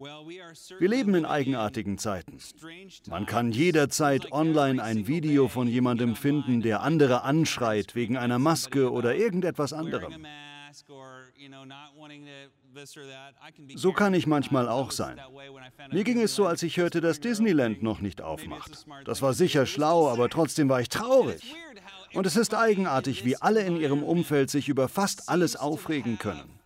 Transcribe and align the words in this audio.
Wir 0.00 0.88
leben 0.88 1.14
in 1.16 1.24
eigenartigen 1.24 1.98
Zeiten. 1.98 2.38
Man 3.08 3.26
kann 3.26 3.50
jederzeit 3.50 4.30
online 4.30 4.80
ein 4.80 5.08
Video 5.08 5.48
von 5.48 5.66
jemandem 5.66 6.14
finden, 6.14 6.62
der 6.62 6.82
andere 6.82 7.22
anschreit 7.22 7.96
wegen 7.96 8.16
einer 8.16 8.38
Maske 8.38 8.92
oder 8.92 9.16
irgendetwas 9.16 9.72
anderem. 9.72 10.24
So 13.74 13.92
kann 13.92 14.14
ich 14.14 14.26
manchmal 14.28 14.68
auch 14.68 14.92
sein. 14.92 15.18
Mir 15.90 16.04
ging 16.04 16.20
es 16.20 16.36
so, 16.36 16.46
als 16.46 16.62
ich 16.62 16.76
hörte, 16.76 17.00
dass 17.00 17.18
Disneyland 17.18 17.82
noch 17.82 18.00
nicht 18.00 18.22
aufmacht. 18.22 18.86
Das 19.04 19.20
war 19.20 19.34
sicher 19.34 19.66
schlau, 19.66 20.08
aber 20.08 20.28
trotzdem 20.28 20.68
war 20.68 20.80
ich 20.80 20.90
traurig. 20.90 21.56
Und 22.14 22.24
es 22.24 22.36
ist 22.36 22.54
eigenartig, 22.54 23.24
wie 23.24 23.36
alle 23.36 23.62
in 23.62 23.76
ihrem 23.76 24.04
Umfeld 24.04 24.50
sich 24.50 24.68
über 24.68 24.88
fast 24.88 25.28
alles 25.28 25.56
aufregen 25.56 26.18
können. 26.18 26.60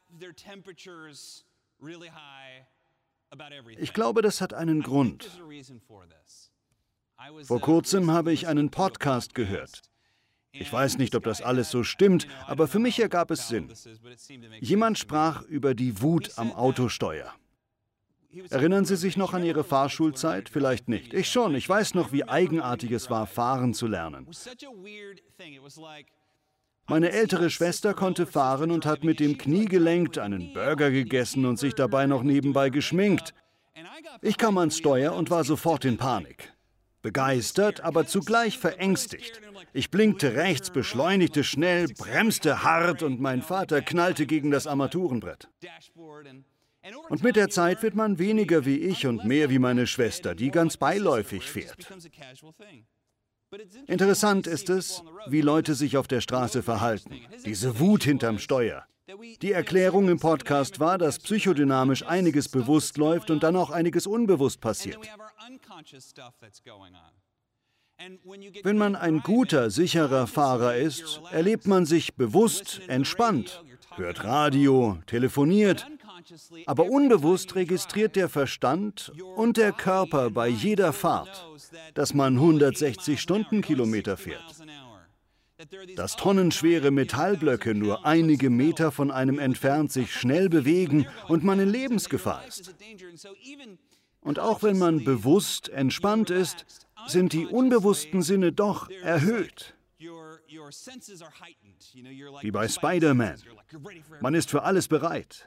Ich 3.79 3.93
glaube, 3.93 4.23
das 4.23 4.41
hat 4.41 4.55
einen 4.55 4.83
Grund. 4.83 5.31
Vor 7.45 7.61
kurzem 7.61 8.11
habe 8.11 8.33
ich 8.33 8.49
einen 8.49 8.71
Podcast 8.71 9.35
gehört. 9.35 9.83
Ich 10.53 10.71
weiß 10.71 10.99
nicht, 10.99 11.15
ob 11.15 11.25
das 11.25 11.41
alles 11.41 11.71
so 11.71 11.83
stimmt, 11.83 12.27
aber 12.47 12.69
für 12.69 12.79
mich 12.79 13.01
ergab 13.01 13.31
es 13.31 13.49
Sinn. 13.49 13.73
Jemand 14.61 14.99
sprach 14.99 15.43
über 15.43 15.75
die 15.75 16.03
Wut 16.03 16.33
am 16.37 16.53
Autosteuer. 16.53 17.33
Erinnern 18.51 18.85
Sie 18.85 18.97
sich 18.97 19.17
noch 19.17 19.35
an 19.35 19.45
Ihre 19.45 19.65
Fahrschulzeit? 19.65 20.49
Vielleicht 20.49 20.89
nicht. 20.89 21.13
Ich 21.13 21.29
schon. 21.31 21.55
Ich 21.55 21.69
weiß 21.69 21.95
noch, 21.95 22.13
wie 22.13 22.29
eigenartig 22.29 22.91
es 22.91 23.11
war, 23.11 23.27
fahren 23.27 23.75
zu 23.75 23.87
lernen. 23.87 24.27
Meine 26.89 27.13
ältere 27.13 27.49
Schwester 27.49 27.95
konnte 27.95 28.27
fahren 28.27 28.71
und 28.71 28.87
hat 28.87 29.05
mit 29.05 29.21
dem 29.21 29.39
Knie 29.39 29.67
gelenkt, 29.67 30.19
einen 30.19 30.53
Burger 30.53 30.91
gegessen 30.91 31.47
und 31.47 31.59
sich 31.59 31.75
dabei 31.75 32.07
noch 32.07 32.23
nebenbei 32.23 32.71
geschminkt. 32.71 33.35
Ich 34.21 34.37
kam 34.37 34.59
ans 34.59 34.79
Steuer 34.79 35.15
und 35.15 35.31
war 35.31 35.45
sofort 35.45 35.85
in 35.85 35.97
Panik. 35.97 36.53
Begeistert, 37.01 37.81
aber 37.81 38.07
zugleich 38.07 38.59
verängstigt. 38.59 39.41
Ich 39.73 39.91
blinkte 39.91 40.35
rechts, 40.35 40.71
beschleunigte 40.71 41.45
schnell, 41.45 41.89
bremste 41.89 42.63
hart 42.63 43.03
und 43.03 43.21
mein 43.21 43.43
Vater 43.43 43.81
knallte 43.81 44.27
gegen 44.27 44.51
das 44.51 44.67
Armaturenbrett. 44.67 45.49
Und 47.09 47.23
mit 47.23 47.37
der 47.37 47.49
Zeit 47.49 47.83
wird 47.83 47.95
man 47.95 48.19
weniger 48.19 48.65
wie 48.65 48.79
ich 48.79 49.07
und 49.07 49.25
mehr 49.25 49.51
wie 49.51 49.59
meine 49.59 49.87
Schwester, 49.87 50.35
die 50.35 50.51
ganz 50.51 50.77
beiläufig 50.77 51.45
fährt. 51.45 51.89
Interessant 53.87 54.47
ist 54.47 54.71
es, 54.71 55.03
wie 55.27 55.43
Leute 55.43 55.75
sich 55.75 55.97
auf 55.97 56.09
der 56.09 56.21
Straße 56.21 56.63
verhalten. 56.63 57.21
Diese 57.45 57.79
Wut 57.79 58.05
hinterm 58.05 58.39
Steuer. 58.39 58.87
Die 59.43 59.53
Erklärung 59.53 60.09
im 60.09 60.19
Podcast 60.19 60.81
war, 60.81 60.97
dass 60.97 61.19
psychodynamisch 61.19 62.05
einiges 62.07 62.49
bewusst 62.49 62.97
läuft 62.97 63.31
und 63.31 63.43
dann 63.43 63.57
auch 63.57 63.71
einiges 63.71 64.07
unbewusst 64.07 64.61
passiert. 64.61 64.99
Wenn 68.63 68.79
man 68.79 68.97
ein 68.97 69.21
guter, 69.21 69.71
sicherer 69.71 70.27
Fahrer 70.27 70.77
ist, 70.77 71.21
erlebt 71.31 71.67
man 71.67 71.85
sich 71.85 72.15
bewusst, 72.15 72.81
entspannt, 72.89 73.63
hört 73.97 74.25
Radio, 74.25 74.99
telefoniert, 75.07 75.87
aber 76.67 76.85
unbewusst 76.87 77.55
registriert 77.55 78.17
der 78.17 78.29
Verstand 78.29 79.13
und 79.37 79.57
der 79.57 79.73
Körper 79.73 80.31
bei 80.31 80.49
jeder 80.49 80.93
Fahrt, 80.93 81.47
dass 81.95 82.15
man 82.15 82.35
160 82.35 83.21
Stundenkilometer 83.21 84.17
fährt. 84.17 84.43
Dass 85.97 86.17
tonnenschwere 86.17 86.91
Metallblöcke 86.91 87.75
nur 87.75 88.05
einige 88.05 88.51
Meter 88.51 88.91
von 88.91 89.11
einem 89.11 89.39
entfernt 89.39 89.93
sich 89.93 90.13
schnell 90.13 90.49
bewegen 90.49 91.07
und 91.29 91.45
man 91.45 91.61
in 91.61 91.71
Lebensgefahr 91.71 92.45
ist. 92.47 92.75
Und 94.21 94.39
auch 94.39 94.63
wenn 94.63 94.79
man 94.79 95.05
bewusst 95.05 95.69
entspannt 95.69 96.31
ist, 96.31 96.65
sind 97.07 97.33
die 97.33 97.47
unbewussten 97.47 98.23
Sinne 98.23 98.53
doch 98.53 98.89
erhöht. 99.03 99.75
Wie 102.41 102.51
bei 102.51 102.69
Spider-Man. 102.69 103.43
Man 104.21 104.35
ist 104.35 104.51
für 104.51 104.63
alles 104.63 104.89
bereit. 104.89 105.47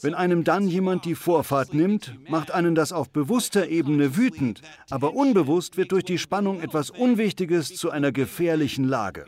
Wenn 0.00 0.14
einem 0.14 0.44
dann 0.44 0.68
jemand 0.68 1.04
die 1.04 1.14
Vorfahrt 1.14 1.74
nimmt, 1.74 2.12
macht 2.28 2.50
einen 2.50 2.74
das 2.74 2.92
auf 2.92 3.10
bewusster 3.10 3.68
Ebene 3.68 4.16
wütend, 4.16 4.62
aber 4.90 5.14
unbewusst 5.14 5.76
wird 5.76 5.92
durch 5.92 6.04
die 6.04 6.18
Spannung 6.18 6.60
etwas 6.60 6.90
Unwichtiges 6.90 7.74
zu 7.76 7.90
einer 7.90 8.12
gefährlichen 8.12 8.84
Lage. 8.84 9.26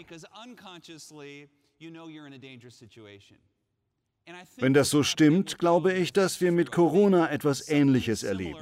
Wenn 4.56 4.74
das 4.74 4.90
so 4.90 5.02
stimmt, 5.02 5.58
glaube 5.58 5.92
ich, 5.92 6.12
dass 6.12 6.40
wir 6.40 6.50
mit 6.50 6.72
Corona 6.72 7.30
etwas 7.30 7.68
Ähnliches 7.68 8.22
erleben. 8.22 8.58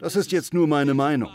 Das 0.00 0.14
ist 0.14 0.30
jetzt 0.30 0.54
nur 0.54 0.68
meine 0.68 0.94
Meinung. 0.94 1.30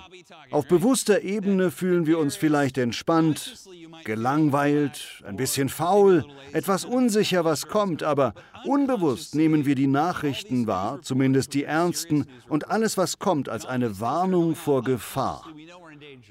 Auf 0.52 0.68
bewusster 0.68 1.22
Ebene 1.22 1.70
fühlen 1.70 2.06
wir 2.06 2.18
uns 2.18 2.38
vielleicht 2.38 2.78
entspannt, 2.78 3.58
gelangweilt, 4.06 5.22
ein 5.26 5.36
bisschen 5.36 5.68
faul, 5.68 6.26
etwas 6.54 6.86
unsicher, 6.86 7.44
was 7.44 7.68
kommt, 7.68 8.04
aber 8.04 8.34
unbewusst 8.64 9.36
nehmen 9.36 9.66
wir 9.66 9.76
die 9.76 9.88
Nachrichten 9.88 10.66
wahr, 10.66 11.02
zumindest 11.02 11.54
die 11.54 11.66
ernsten, 11.66 12.26
und 12.48 12.70
alles, 12.70 12.98
was 12.98 13.20
kommt, 13.20 13.50
als 13.50 13.66
eine 13.66 14.00
Warnung 14.00 14.56
vor 14.56 14.84
Gefahr. 14.84 15.46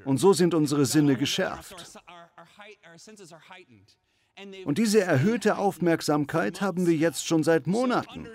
Und 0.04 0.18
so 0.18 0.32
sind 0.32 0.54
unsere 0.54 0.86
Sinne 0.86 1.16
geschärft. 1.16 2.00
Und 4.64 4.78
diese 4.78 5.00
erhöhte 5.00 5.58
Aufmerksamkeit 5.58 6.60
haben 6.60 6.86
wir 6.86 6.94
jetzt 6.94 7.26
schon 7.26 7.42
seit 7.42 7.66
Monaten. 7.66 8.26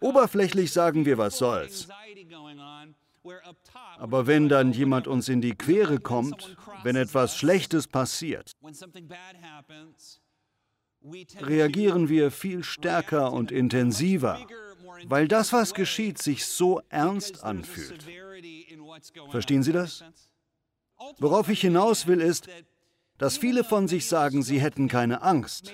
Oberflächlich 0.00 0.72
sagen 0.72 1.04
wir, 1.04 1.18
was 1.18 1.38
soll's. 1.38 1.88
Aber 3.98 4.26
wenn 4.26 4.48
dann 4.48 4.72
jemand 4.72 5.06
uns 5.06 5.28
in 5.28 5.40
die 5.40 5.54
Quere 5.54 5.98
kommt, 5.98 6.56
wenn 6.82 6.96
etwas 6.96 7.36
Schlechtes 7.36 7.86
passiert, 7.86 8.52
reagieren 11.40 12.08
wir 12.08 12.30
viel 12.30 12.64
stärker 12.64 13.32
und 13.32 13.50
intensiver, 13.50 14.38
weil 15.06 15.28
das, 15.28 15.52
was 15.52 15.74
geschieht, 15.74 16.20
sich 16.20 16.44
so 16.44 16.82
ernst 16.88 17.42
anfühlt. 17.42 18.04
Verstehen 19.30 19.62
Sie 19.62 19.72
das? 19.72 20.04
Worauf 21.18 21.48
ich 21.48 21.60
hinaus 21.60 22.06
will, 22.06 22.20
ist, 22.20 22.48
dass 23.18 23.36
viele 23.36 23.64
von 23.64 23.88
sich 23.88 24.06
sagen, 24.06 24.42
sie 24.42 24.60
hätten 24.60 24.88
keine 24.88 25.22
Angst, 25.22 25.72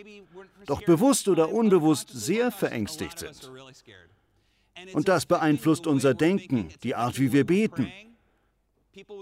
doch 0.71 0.83
bewusst 0.83 1.29
oder 1.29 1.53
unbewusst 1.53 2.11
sehr 2.11 2.51
verängstigt 2.53 3.19
sind. 3.19 3.51
Und 4.93 5.09
das 5.09 5.27
beeinflusst 5.27 5.87
unser 5.87 6.15
Denken, 6.15 6.69
die 6.83 6.95
Art, 6.95 7.19
wie 7.19 7.33
wir 7.33 7.45
beten. 7.45 7.93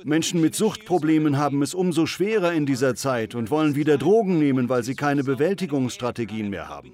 Menschen 0.04 0.40
mit 0.40 0.54
Suchtproblemen 0.54 1.36
haben 1.36 1.62
es 1.62 1.74
umso 1.74 2.06
schwerer 2.06 2.52
in 2.52 2.66
dieser 2.66 2.94
Zeit 2.94 3.34
und 3.34 3.50
wollen 3.50 3.74
wieder 3.74 3.98
Drogen 3.98 4.38
nehmen, 4.38 4.68
weil 4.68 4.82
sie 4.82 4.94
keine 4.94 5.24
Bewältigungsstrategien 5.24 6.50
mehr 6.50 6.68
haben. 6.68 6.92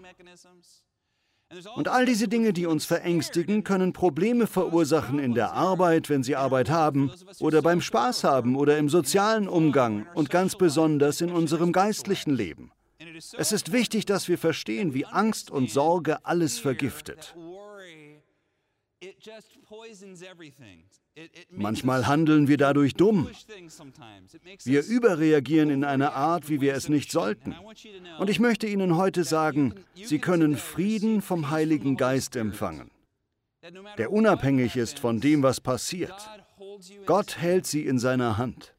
Und 1.76 1.88
all 1.88 2.04
diese 2.04 2.26
Dinge, 2.26 2.52
die 2.52 2.66
uns 2.66 2.84
verängstigen, 2.84 3.62
können 3.62 3.92
Probleme 3.92 4.46
verursachen 4.46 5.18
in 5.18 5.34
der 5.34 5.52
Arbeit, 5.52 6.08
wenn 6.08 6.24
sie 6.24 6.34
Arbeit 6.34 6.68
haben, 6.68 7.12
oder 7.38 7.62
beim 7.62 7.80
Spaß 7.80 8.24
haben 8.24 8.56
oder 8.56 8.78
im 8.78 8.88
sozialen 8.88 9.46
Umgang 9.46 10.06
und 10.14 10.30
ganz 10.30 10.56
besonders 10.56 11.20
in 11.20 11.30
unserem 11.30 11.72
geistlichen 11.72 12.34
Leben. 12.34 12.72
Es 13.36 13.52
ist 13.52 13.72
wichtig, 13.72 14.06
dass 14.06 14.28
wir 14.28 14.38
verstehen, 14.38 14.94
wie 14.94 15.06
Angst 15.06 15.50
und 15.50 15.70
Sorge 15.70 16.24
alles 16.24 16.58
vergiftet. 16.58 17.34
Manchmal 21.50 22.06
handeln 22.06 22.48
wir 22.48 22.56
dadurch 22.56 22.94
dumm. 22.94 23.28
Wir 24.64 24.84
überreagieren 24.84 25.70
in 25.70 25.84
einer 25.84 26.14
Art, 26.14 26.48
wie 26.48 26.60
wir 26.60 26.74
es 26.74 26.88
nicht 26.88 27.10
sollten. 27.12 27.54
Und 28.18 28.30
ich 28.30 28.40
möchte 28.40 28.66
Ihnen 28.66 28.96
heute 28.96 29.24
sagen, 29.24 29.74
Sie 29.94 30.18
können 30.18 30.56
Frieden 30.56 31.22
vom 31.22 31.50
Heiligen 31.50 31.96
Geist 31.96 32.36
empfangen, 32.36 32.90
der 33.98 34.12
unabhängig 34.12 34.76
ist 34.76 34.98
von 34.98 35.20
dem, 35.20 35.42
was 35.42 35.60
passiert. 35.60 36.14
Gott 37.06 37.38
hält 37.38 37.66
Sie 37.66 37.86
in 37.86 37.98
seiner 37.98 38.36
Hand. 38.36 38.74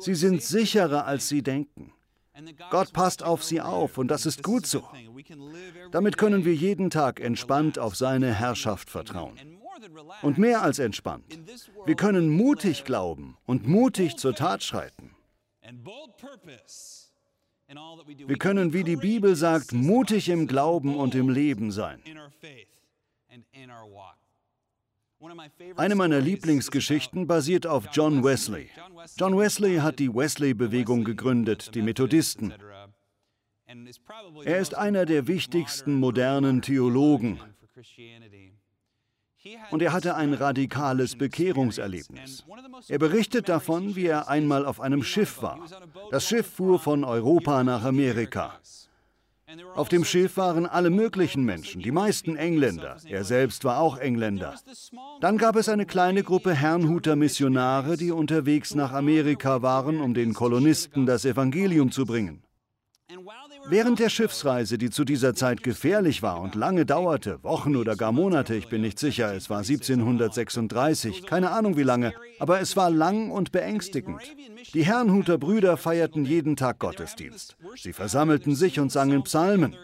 Sie 0.00 0.14
sind 0.14 0.42
sicherer, 0.42 1.06
als 1.06 1.28
Sie 1.28 1.42
denken. 1.42 1.92
Gott 2.70 2.92
passt 2.92 3.22
auf 3.22 3.44
sie 3.44 3.60
auf 3.60 3.98
und 3.98 4.08
das 4.08 4.26
ist 4.26 4.42
gut 4.42 4.66
so. 4.66 4.88
Damit 5.90 6.16
können 6.16 6.44
wir 6.44 6.54
jeden 6.54 6.90
Tag 6.90 7.20
entspannt 7.20 7.78
auf 7.78 7.94
seine 7.96 8.32
Herrschaft 8.32 8.88
vertrauen. 8.88 9.38
Und 10.22 10.38
mehr 10.38 10.62
als 10.62 10.78
entspannt. 10.78 11.38
Wir 11.86 11.96
können 11.96 12.28
mutig 12.30 12.84
glauben 12.84 13.36
und 13.46 13.66
mutig 13.66 14.16
zur 14.16 14.34
Tat 14.34 14.62
schreiten. 14.62 15.10
Wir 18.26 18.38
können, 18.38 18.72
wie 18.72 18.84
die 18.84 18.96
Bibel 18.96 19.34
sagt, 19.34 19.72
mutig 19.72 20.28
im 20.28 20.46
Glauben 20.46 20.96
und 20.96 21.14
im 21.14 21.28
Leben 21.28 21.70
sein. 21.72 22.02
Eine 25.76 25.94
meiner 25.94 26.20
Lieblingsgeschichten 26.20 27.26
basiert 27.26 27.66
auf 27.66 27.86
John 27.92 28.24
Wesley. 28.24 28.70
John 29.16 29.38
Wesley 29.38 29.76
hat 29.76 29.98
die 29.98 30.12
Wesley-Bewegung 30.12 31.04
gegründet, 31.04 31.74
die 31.74 31.82
Methodisten. 31.82 32.54
Er 34.44 34.58
ist 34.58 34.74
einer 34.74 35.06
der 35.06 35.26
wichtigsten 35.28 35.94
modernen 35.94 36.62
Theologen 36.62 37.40
Und 39.70 39.82
er 39.82 39.92
hatte 39.92 40.14
ein 40.14 40.34
radikales 40.34 41.16
Bekehrungserlebnis. 41.16 42.44
Er 42.88 42.98
berichtet 42.98 43.48
davon, 43.48 43.96
wie 43.96 44.06
er 44.06 44.28
einmal 44.28 44.66
auf 44.66 44.80
einem 44.80 45.02
Schiff 45.02 45.42
war. 45.42 45.58
Das 46.10 46.28
Schiff 46.28 46.46
fuhr 46.46 46.78
von 46.78 47.04
Europa 47.04 47.64
nach 47.64 47.84
Amerika. 47.84 48.58
Auf 49.74 49.88
dem 49.88 50.04
Schiff 50.04 50.36
waren 50.36 50.66
alle 50.66 50.90
möglichen 50.90 51.44
Menschen, 51.44 51.82
die 51.82 51.92
meisten 51.92 52.36
Engländer. 52.36 52.96
Er 53.06 53.24
selbst 53.24 53.64
war 53.64 53.78
auch 53.78 53.98
Engländer. 53.98 54.54
Dann 55.20 55.38
gab 55.38 55.56
es 55.56 55.68
eine 55.68 55.86
kleine 55.86 56.22
Gruppe 56.22 56.54
Herrnhuter 56.54 57.16
Missionare, 57.16 57.96
die 57.96 58.12
unterwegs 58.12 58.74
nach 58.74 58.92
Amerika 58.92 59.62
waren, 59.62 60.00
um 60.00 60.14
den 60.14 60.34
Kolonisten 60.34 61.06
das 61.06 61.24
Evangelium 61.24 61.90
zu 61.90 62.06
bringen. 62.06 62.44
Während 63.68 63.98
der 63.98 64.08
Schiffsreise, 64.08 64.76
die 64.76 64.90
zu 64.90 65.04
dieser 65.04 65.34
Zeit 65.34 65.62
gefährlich 65.62 66.22
war 66.22 66.40
und 66.40 66.54
lange 66.54 66.84
dauerte, 66.84 67.42
Wochen 67.42 67.76
oder 67.76 67.96
gar 67.96 68.12
Monate, 68.12 68.54
ich 68.54 68.68
bin 68.68 68.80
nicht 68.80 68.98
sicher, 68.98 69.34
es 69.34 69.50
war 69.50 69.58
1736, 69.58 71.26
keine 71.26 71.50
Ahnung 71.50 71.76
wie 71.76 71.82
lange, 71.82 72.12
aber 72.38 72.60
es 72.60 72.76
war 72.76 72.90
lang 72.90 73.30
und 73.30 73.52
beängstigend. 73.52 74.20
Die 74.74 74.84
Herrnhuter 74.84 75.38
Brüder 75.38 75.76
feierten 75.76 76.24
jeden 76.24 76.56
Tag 76.56 76.78
Gottesdienst. 76.78 77.56
Sie 77.76 77.92
versammelten 77.92 78.54
sich 78.54 78.80
und 78.80 78.90
sangen 78.90 79.22
Psalmen. 79.22 79.76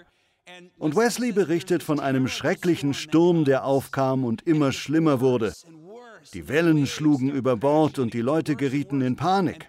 Und 0.79 0.97
Wesley 0.97 1.33
berichtet 1.33 1.83
von 1.83 2.01
einem 2.01 2.27
schrecklichen 2.27 2.95
Sturm, 2.95 3.45
der 3.45 3.65
aufkam 3.65 4.25
und 4.25 4.43
immer 4.47 4.73
schlimmer 4.73 5.21
wurde. 5.21 5.53
Die 6.35 6.49
Wellen 6.49 6.87
schlugen 6.87 7.31
über 7.31 7.57
Bord 7.57 7.99
und 7.99 8.15
die 8.15 8.21
Leute 8.21 8.57
gerieten 8.57 9.01
in 9.01 9.17
Panik. 9.17 9.67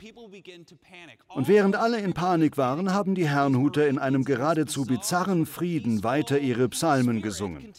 Und 1.29 1.47
während 1.47 1.75
alle 1.75 1.99
in 1.99 2.13
Panik 2.13 2.57
waren, 2.57 2.93
haben 2.93 3.15
die 3.15 3.27
Herrnhuter 3.27 3.87
in 3.87 3.99
einem 3.99 4.23
geradezu 4.25 4.85
bizarren 4.85 5.45
Frieden 5.45 6.03
weiter 6.03 6.39
ihre 6.39 6.69
Psalmen 6.69 7.21
gesungen. 7.21 7.73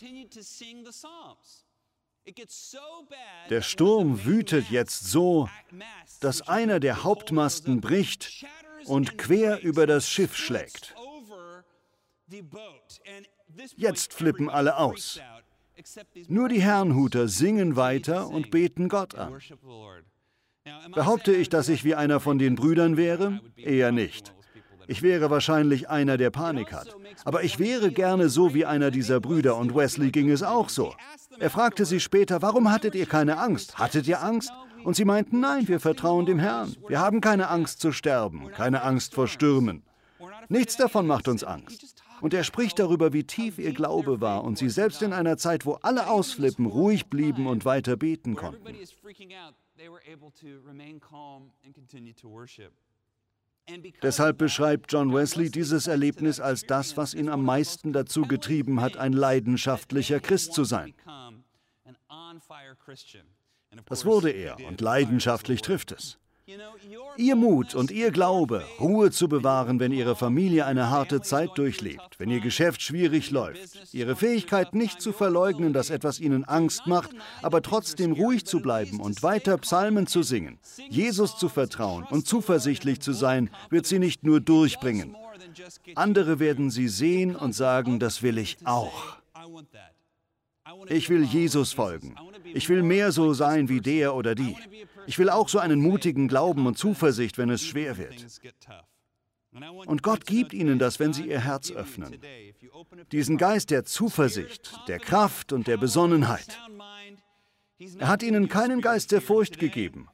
Der 3.49 3.63
Sturm 3.63 4.25
wütet 4.25 4.71
jetzt 4.71 5.11
so, 5.11 5.49
dass 6.21 6.43
einer 6.43 6.81
der 6.81 7.03
Hauptmasten 7.03 7.81
bricht 7.81 8.45
und 8.85 9.19
quer 9.19 9.63
über 9.63 9.87
das 9.87 10.09
Schiff 10.09 10.37
schlägt. 10.37 10.95
Jetzt 13.77 14.15
flippen 14.15 14.49
alle 14.49 14.77
aus. 14.77 15.21
Nur 16.29 16.49
die 16.49 16.61
Herrnhuter 16.61 17.29
singen 17.29 17.77
weiter 17.77 18.29
und 18.29 18.51
beten 18.51 18.89
Gott 18.89 19.15
an. 19.15 19.39
Behaupte 20.95 21.33
ich, 21.33 21.49
dass 21.49 21.69
ich 21.69 21.85
wie 21.85 21.95
einer 21.95 22.21
von 22.21 22.39
den 22.39 22.55
Brüdern 22.55 22.97
wäre? 22.97 23.41
Eher 23.57 23.93
nicht. 23.93 24.35
Ich 24.87 25.03
wäre 25.03 25.31
wahrscheinlich 25.31 25.89
einer, 25.89 26.17
der 26.17 26.31
Panik 26.31 26.73
hat. 26.73 26.97
Aber 27.25 27.45
ich 27.45 27.59
wäre 27.59 27.93
gerne 27.93 28.29
so 28.29 28.55
wie 28.55 28.67
einer 28.67 28.91
dieser 28.91 29.21
Brüder 29.21 29.57
und 29.57 29.75
Wesley 29.75 30.11
ging 30.11 30.31
es 30.31 30.43
auch 30.43 30.69
so. 30.69 30.95
Er 31.39 31.51
fragte 31.51 31.85
sie 31.85 32.01
später, 32.01 32.43
warum 32.43 32.71
hattet 32.71 32.95
ihr 32.95 33.07
keine 33.07 33.39
Angst? 33.39 33.79
Hattet 33.79 34.09
ihr 34.09 34.23
Angst? 34.23 34.53
Und 34.83 34.97
sie 34.97 35.05
meinten, 35.05 35.41
nein, 35.41 35.69
wir 35.69 35.79
vertrauen 35.79 36.27
dem 36.27 36.39
Herrn. 36.39 36.75
Wir 36.89 36.99
haben 36.99 37.21
keine 37.21 37.49
Angst 37.49 37.81
zu 37.81 37.93
sterben, 37.93 38.51
keine 38.53 38.83
Angst 38.83 39.15
vor 39.15 39.29
Stürmen. 39.29 39.83
Nichts 40.49 40.77
davon 40.77 41.07
macht 41.07 41.29
uns 41.29 41.45
Angst. 41.45 42.00
Und 42.21 42.35
er 42.35 42.45
spricht 42.45 42.79
darüber, 42.79 43.13
wie 43.13 43.25
tief 43.25 43.59
ihr 43.59 43.73
Glaube 43.73 44.21
war 44.21 44.45
und 44.45 44.59
sie 44.59 44.69
selbst 44.69 45.03
in 45.03 45.13
einer 45.13 45.37
Zeit, 45.37 45.65
wo 45.65 45.75
alle 45.75 46.09
ausflippen, 46.09 46.67
ruhig 46.67 47.07
blieben 47.07 47.47
und 47.47 47.65
weiter 47.65 47.97
beten 47.97 48.37
konnten. 48.37 48.77
Deshalb 54.03 54.39
beschreibt 54.39 54.93
John 54.93 55.15
Wesley 55.15 55.51
dieses 55.51 55.87
Erlebnis 55.87 56.41
als 56.41 56.63
das, 56.63 56.97
was 56.97 57.15
ihn 57.15 57.29
am 57.29 57.45
meisten 57.45 57.93
dazu 57.93 58.23
getrieben 58.23 58.81
hat, 58.81 58.97
ein 58.97 59.13
leidenschaftlicher 59.13 60.21
Christ 60.21 60.53
zu 60.53 60.65
sein. 60.65 60.95
Das 63.87 64.05
wurde 64.05 64.31
er 64.31 64.59
und 64.67 64.81
leidenschaftlich 64.81 65.63
trifft 65.63 65.93
es. 65.93 66.20
Ihr 67.17 67.37
Mut 67.37 67.75
und 67.75 67.91
Ihr 67.91 68.11
Glaube, 68.11 68.65
Ruhe 68.81 69.11
zu 69.11 69.29
bewahren, 69.29 69.79
wenn 69.81 69.93
Ihre 69.93 70.17
Familie 70.17 70.67
eine 70.67 70.91
harte 70.91 71.21
Zeit 71.21 71.51
durchlebt, 71.57 72.19
wenn 72.19 72.31
Ihr 72.31 72.41
Geschäft 72.41 72.83
schwierig 72.83 73.31
läuft, 73.31 73.95
Ihre 73.95 74.17
Fähigkeit 74.17 74.75
nicht 74.75 75.01
zu 75.01 75.13
verleugnen, 75.13 75.73
dass 75.73 75.91
etwas 75.91 76.19
Ihnen 76.21 76.45
Angst 76.45 76.87
macht, 76.87 77.11
aber 77.43 77.63
trotzdem 77.63 78.13
ruhig 78.13 78.47
zu 78.47 78.61
bleiben 78.61 79.01
und 79.01 79.23
weiter 79.23 79.59
Psalmen 79.59 80.07
zu 80.07 80.23
singen, 80.23 80.59
Jesus 80.89 81.37
zu 81.37 81.49
vertrauen 81.49 82.05
und 82.11 82.27
zuversichtlich 82.27 83.01
zu 83.01 83.13
sein, 83.13 83.51
wird 83.69 83.87
Sie 83.87 83.99
nicht 83.99 84.25
nur 84.25 84.41
durchbringen. 84.41 85.17
Andere 85.95 86.39
werden 86.39 86.71
Sie 86.71 86.89
sehen 86.89 87.37
und 87.37 87.55
sagen, 87.55 87.99
das 87.99 88.23
will 88.23 88.39
ich 88.39 88.59
auch. 88.65 89.17
Ich 90.89 91.09
will 91.09 91.23
Jesus 91.23 91.73
folgen. 91.73 92.15
Ich 92.45 92.69
will 92.69 92.83
mehr 92.83 93.13
so 93.13 93.33
sein 93.33 93.69
wie 93.69 93.81
der 93.81 94.15
oder 94.15 94.35
die. 94.35 94.57
Ich 95.07 95.19
will 95.19 95.31
auch 95.31 95.49
so 95.49 95.59
einen 95.59 95.81
mutigen 95.81 96.29
Glauben 96.29 96.67
und 96.67 96.79
Zuversicht, 96.79 97.39
wenn 97.39 97.51
es 97.51 97.65
schwer 97.65 97.97
wird. 97.97 98.27
Und 99.87 100.03
Gott 100.03 100.27
gibt 100.27 100.53
ihnen 100.53 100.79
das, 100.79 101.01
wenn 101.01 101.13
sie 101.13 101.27
ihr 101.27 101.41
Herz 101.41 101.71
öffnen. 101.71 102.21
Diesen 103.11 103.37
Geist 103.37 103.71
der 103.71 103.85
Zuversicht, 103.85 104.79
der 104.87 104.99
Kraft 104.99 105.53
und 105.53 105.67
der 105.67 105.77
Besonnenheit. 105.77 106.59
Er 107.99 108.09
hat 108.09 108.23
ihnen 108.23 108.49
keinen 108.49 108.81
Geist 108.81 109.11
der 109.11 109.21
Furcht 109.21 109.59
gegeben. 109.59 110.09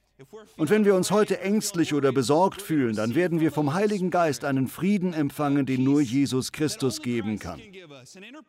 Und 0.57 0.71
wenn 0.71 0.85
wir 0.85 0.95
uns 0.95 1.11
heute 1.11 1.41
ängstlich 1.41 1.93
oder 1.93 2.11
besorgt 2.13 2.63
fühlen, 2.63 2.97
dann 2.97 3.15
werden 3.15 3.41
wir 3.41 3.53
vom 3.53 3.75
Heiligen 3.75 4.11
Geist 4.11 4.45
einen 4.45 4.67
Frieden 4.67 5.13
empfangen, 5.13 5.67
den 5.67 5.85
nur 5.85 6.01
Jesus 6.01 6.53
Christus 6.53 7.03
geben 7.03 7.39
kann. 7.39 7.61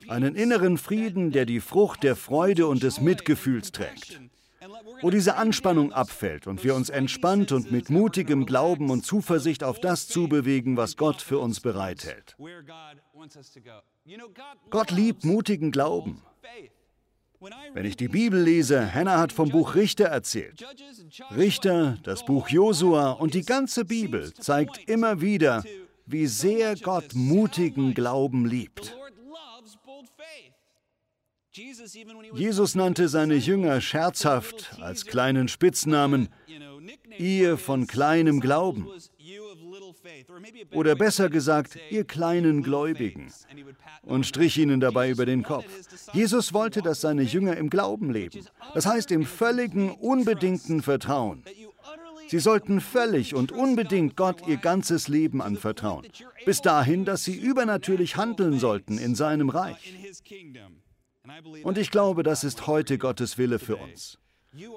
Einen 0.08 0.36
inneren 0.36 0.78
Frieden, 0.78 1.32
der 1.32 1.46
die 1.46 1.60
Frucht 1.60 2.04
der 2.04 2.16
Freude 2.16 2.68
und 2.68 2.84
des 2.84 3.02
Mitgefühls 3.02 3.72
trägt. 3.72 4.20
Wo 5.02 5.10
diese 5.10 5.36
Anspannung 5.36 5.92
abfällt 5.92 6.48
und 6.48 6.64
wir 6.64 6.74
uns 6.74 6.90
entspannt 6.90 7.52
und 7.52 7.72
mit 7.72 7.90
mutigem 7.90 8.46
Glauben 8.46 8.90
und 8.90 9.06
Zuversicht 9.06 9.64
auf 9.64 9.80
das 9.80 10.08
zubewegen, 10.08 10.78
was 10.78 10.96
Gott 10.98 11.22
für 11.22 11.40
uns 11.40 11.60
bereithält. 11.60 12.36
Gott 14.70 14.92
liebt 14.92 15.24
mutigen 15.26 15.72
Glauben. 15.72 16.22
Wenn 17.74 17.86
ich 17.86 17.98
die 17.98 18.08
Bibel 18.08 18.42
lese, 18.42 18.94
Hannah 18.94 19.20
hat 19.20 19.32
vom 19.32 19.50
Buch 19.50 19.76
Richter 19.76 20.06
erzählt. 20.06 20.66
Richter, 21.36 21.98
das 22.04 22.26
Buch 22.26 22.50
Josua 22.50 23.12
und 23.12 23.34
die 23.34 23.44
ganze 23.44 23.86
Bibel 23.86 24.34
zeigt 24.34 24.90
immer 24.90 25.22
wieder, 25.22 25.64
wie 26.06 26.26
sehr 26.26 26.76
Gott 26.76 27.14
mutigen 27.14 27.94
Glauben 27.94 28.46
liebt. 28.46 28.96
Jesus 32.34 32.76
nannte 32.76 33.08
seine 33.08 33.36
Jünger 33.36 33.82
scherzhaft 33.82 34.76
als 34.80 35.06
kleinen 35.06 35.48
Spitznamen, 35.48 36.30
ihr 37.18 37.58
von 37.58 37.88
kleinem 37.88 38.40
Glauben. 38.40 38.88
Oder 40.74 40.96
besser 40.96 41.30
gesagt, 41.30 41.78
ihr 41.90 42.04
kleinen 42.04 42.64
Gläubigen. 42.64 43.32
Und 44.04 44.26
strich 44.26 44.58
ihnen 44.58 44.80
dabei 44.80 45.10
über 45.10 45.26
den 45.26 45.44
Kopf. 45.44 45.66
Jesus 46.14 46.54
wollte, 46.54 46.82
dass 46.82 47.02
seine 47.02 47.24
Jünger 47.24 47.58
im 47.58 47.70
Glauben 47.70 48.12
leben. 48.12 48.46
Das 48.74 48.86
heißt 48.86 49.12
im 49.12 49.26
völligen, 49.26 49.92
unbedingten 49.92 50.82
Vertrauen. 50.82 51.44
Sie 52.30 52.40
sollten 52.40 52.82
völlig 52.82 53.34
und 53.34 53.52
unbedingt 53.52 54.18
Gott 54.18 54.48
ihr 54.48 54.58
ganzes 54.58 55.08
Leben 55.08 55.42
anvertrauen. 55.42 56.06
Bis 56.46 56.62
dahin, 56.62 57.06
dass 57.06 57.24
sie 57.24 57.36
übernatürlich 57.36 58.18
handeln 58.18 58.60
sollten 58.60 58.98
in 58.98 59.16
seinem 59.16 59.50
Reich. 59.50 59.96
Und 61.64 61.78
ich 61.78 61.92
glaube, 61.92 62.24
das 62.24 62.44
ist 62.44 62.68
heute 62.68 62.98
Gottes 62.98 63.38
Wille 63.38 63.60
für 63.60 63.78
uns. 63.78 64.18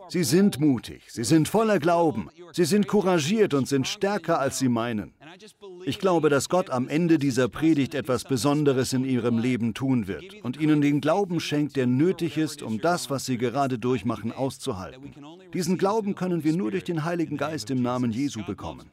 Sie 0.08 0.24
sind 0.24 0.60
mutig, 0.60 1.02
sie 1.08 1.24
sind 1.24 1.48
voller 1.48 1.78
Glauben, 1.78 2.28
sie 2.52 2.64
sind 2.64 2.86
couragiert 2.86 3.54
und 3.54 3.68
sind 3.68 3.86
stärker, 3.86 4.38
als 4.38 4.58
sie 4.58 4.68
meinen. 4.68 5.14
Ich 5.84 5.98
glaube, 5.98 6.28
dass 6.28 6.48
Gott 6.48 6.70
am 6.70 6.88
Ende 6.88 7.18
dieser 7.18 7.48
Predigt 7.48 7.94
etwas 7.94 8.24
Besonderes 8.24 8.92
in 8.92 9.04
ihrem 9.04 9.38
Leben 9.38 9.72
tun 9.72 10.06
wird 10.06 10.34
und 10.42 10.60
ihnen 10.60 10.80
den 10.80 11.00
Glauben 11.00 11.40
schenkt, 11.40 11.76
der 11.76 11.86
nötig 11.86 12.36
ist, 12.36 12.62
um 12.62 12.80
das, 12.80 13.10
was 13.10 13.24
sie 13.26 13.38
gerade 13.38 13.78
durchmachen, 13.78 14.32
auszuhalten. 14.32 15.14
Diesen 15.54 15.78
Glauben 15.78 16.14
können 16.14 16.44
wir 16.44 16.52
nur 16.52 16.72
durch 16.72 16.84
den 16.84 17.04
Heiligen 17.04 17.36
Geist 17.36 17.70
im 17.70 17.80
Namen 17.80 18.10
Jesu 18.10 18.44
bekommen. 18.44 18.90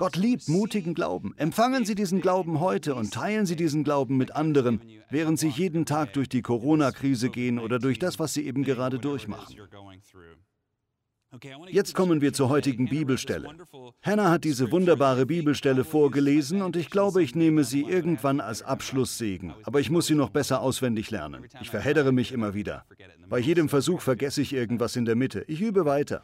Gott 0.00 0.16
liebt 0.16 0.48
mutigen 0.48 0.94
Glauben. 0.94 1.34
Empfangen 1.36 1.84
Sie 1.84 1.94
diesen 1.94 2.22
Glauben 2.22 2.58
heute 2.58 2.94
und 2.94 3.12
teilen 3.12 3.44
Sie 3.44 3.54
diesen 3.54 3.84
Glauben 3.84 4.16
mit 4.16 4.34
anderen, 4.34 4.80
während 5.10 5.38
Sie 5.38 5.48
jeden 5.48 5.84
Tag 5.84 6.14
durch 6.14 6.30
die 6.30 6.40
Corona-Krise 6.40 7.28
gehen 7.28 7.58
oder 7.58 7.78
durch 7.78 7.98
das, 7.98 8.18
was 8.18 8.32
Sie 8.32 8.46
eben 8.46 8.64
gerade 8.64 8.98
durchmachen. 8.98 9.54
Jetzt 11.68 11.94
kommen 11.94 12.22
wir 12.22 12.32
zur 12.32 12.48
heutigen 12.48 12.88
Bibelstelle. 12.88 13.54
Hannah 14.00 14.30
hat 14.30 14.44
diese 14.44 14.72
wunderbare 14.72 15.26
Bibelstelle 15.26 15.84
vorgelesen 15.84 16.62
und 16.62 16.76
ich 16.76 16.88
glaube, 16.88 17.22
ich 17.22 17.34
nehme 17.34 17.64
sie 17.64 17.82
irgendwann 17.82 18.40
als 18.40 18.62
Abschlusssegen, 18.62 19.52
aber 19.64 19.80
ich 19.80 19.90
muss 19.90 20.06
sie 20.06 20.14
noch 20.14 20.30
besser 20.30 20.62
auswendig 20.62 21.10
lernen. 21.10 21.46
Ich 21.60 21.68
verheddere 21.68 22.10
mich 22.10 22.32
immer 22.32 22.54
wieder. 22.54 22.86
Bei 23.28 23.38
jedem 23.38 23.68
Versuch 23.68 24.00
vergesse 24.00 24.40
ich 24.40 24.54
irgendwas 24.54 24.96
in 24.96 25.04
der 25.04 25.14
Mitte. 25.14 25.44
Ich 25.46 25.60
übe 25.60 25.84
weiter. 25.84 26.22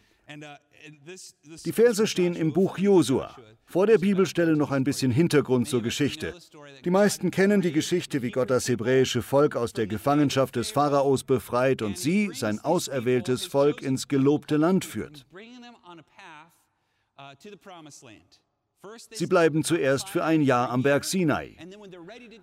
Die 1.65 1.73
Verse 1.73 2.07
stehen 2.07 2.35
im 2.35 2.53
Buch 2.53 2.79
Josua. 2.79 3.37
Vor 3.69 3.87
der 3.89 3.99
Bibelstelle 3.99 4.57
noch 4.57 4.71
ein 4.71 4.85
bisschen 4.85 5.11
Hintergrund 5.11 5.69
zur 5.69 5.83
Geschichte. 5.83 6.35
Die 6.85 6.91
meisten 6.91 7.33
kennen 7.33 7.61
die 7.61 7.73
Geschichte, 7.73 8.23
wie 8.23 8.31
Gott 8.31 8.49
das 8.49 8.69
hebräische 8.69 9.23
Volk 9.23 9.57
aus 9.57 9.73
der 9.73 9.89
Gefangenschaft 9.89 10.55
des 10.55 10.71
Pharaos 10.71 11.25
befreit 11.25 11.83
und 11.83 11.99
sie, 11.99 12.31
sein 12.33 12.61
auserwähltes 12.61 13.45
Volk, 13.45 13.83
ins 13.83 14.07
gelobte 14.07 14.57
Land 14.57 14.85
führt. 14.85 15.27
Sie 19.11 19.27
bleiben 19.27 19.65
zuerst 19.65 20.09
für 20.09 20.25
ein 20.25 20.43
Jahr 20.43 20.71
am 20.71 20.83
Berg 20.83 21.05
Sinai. 21.05 21.57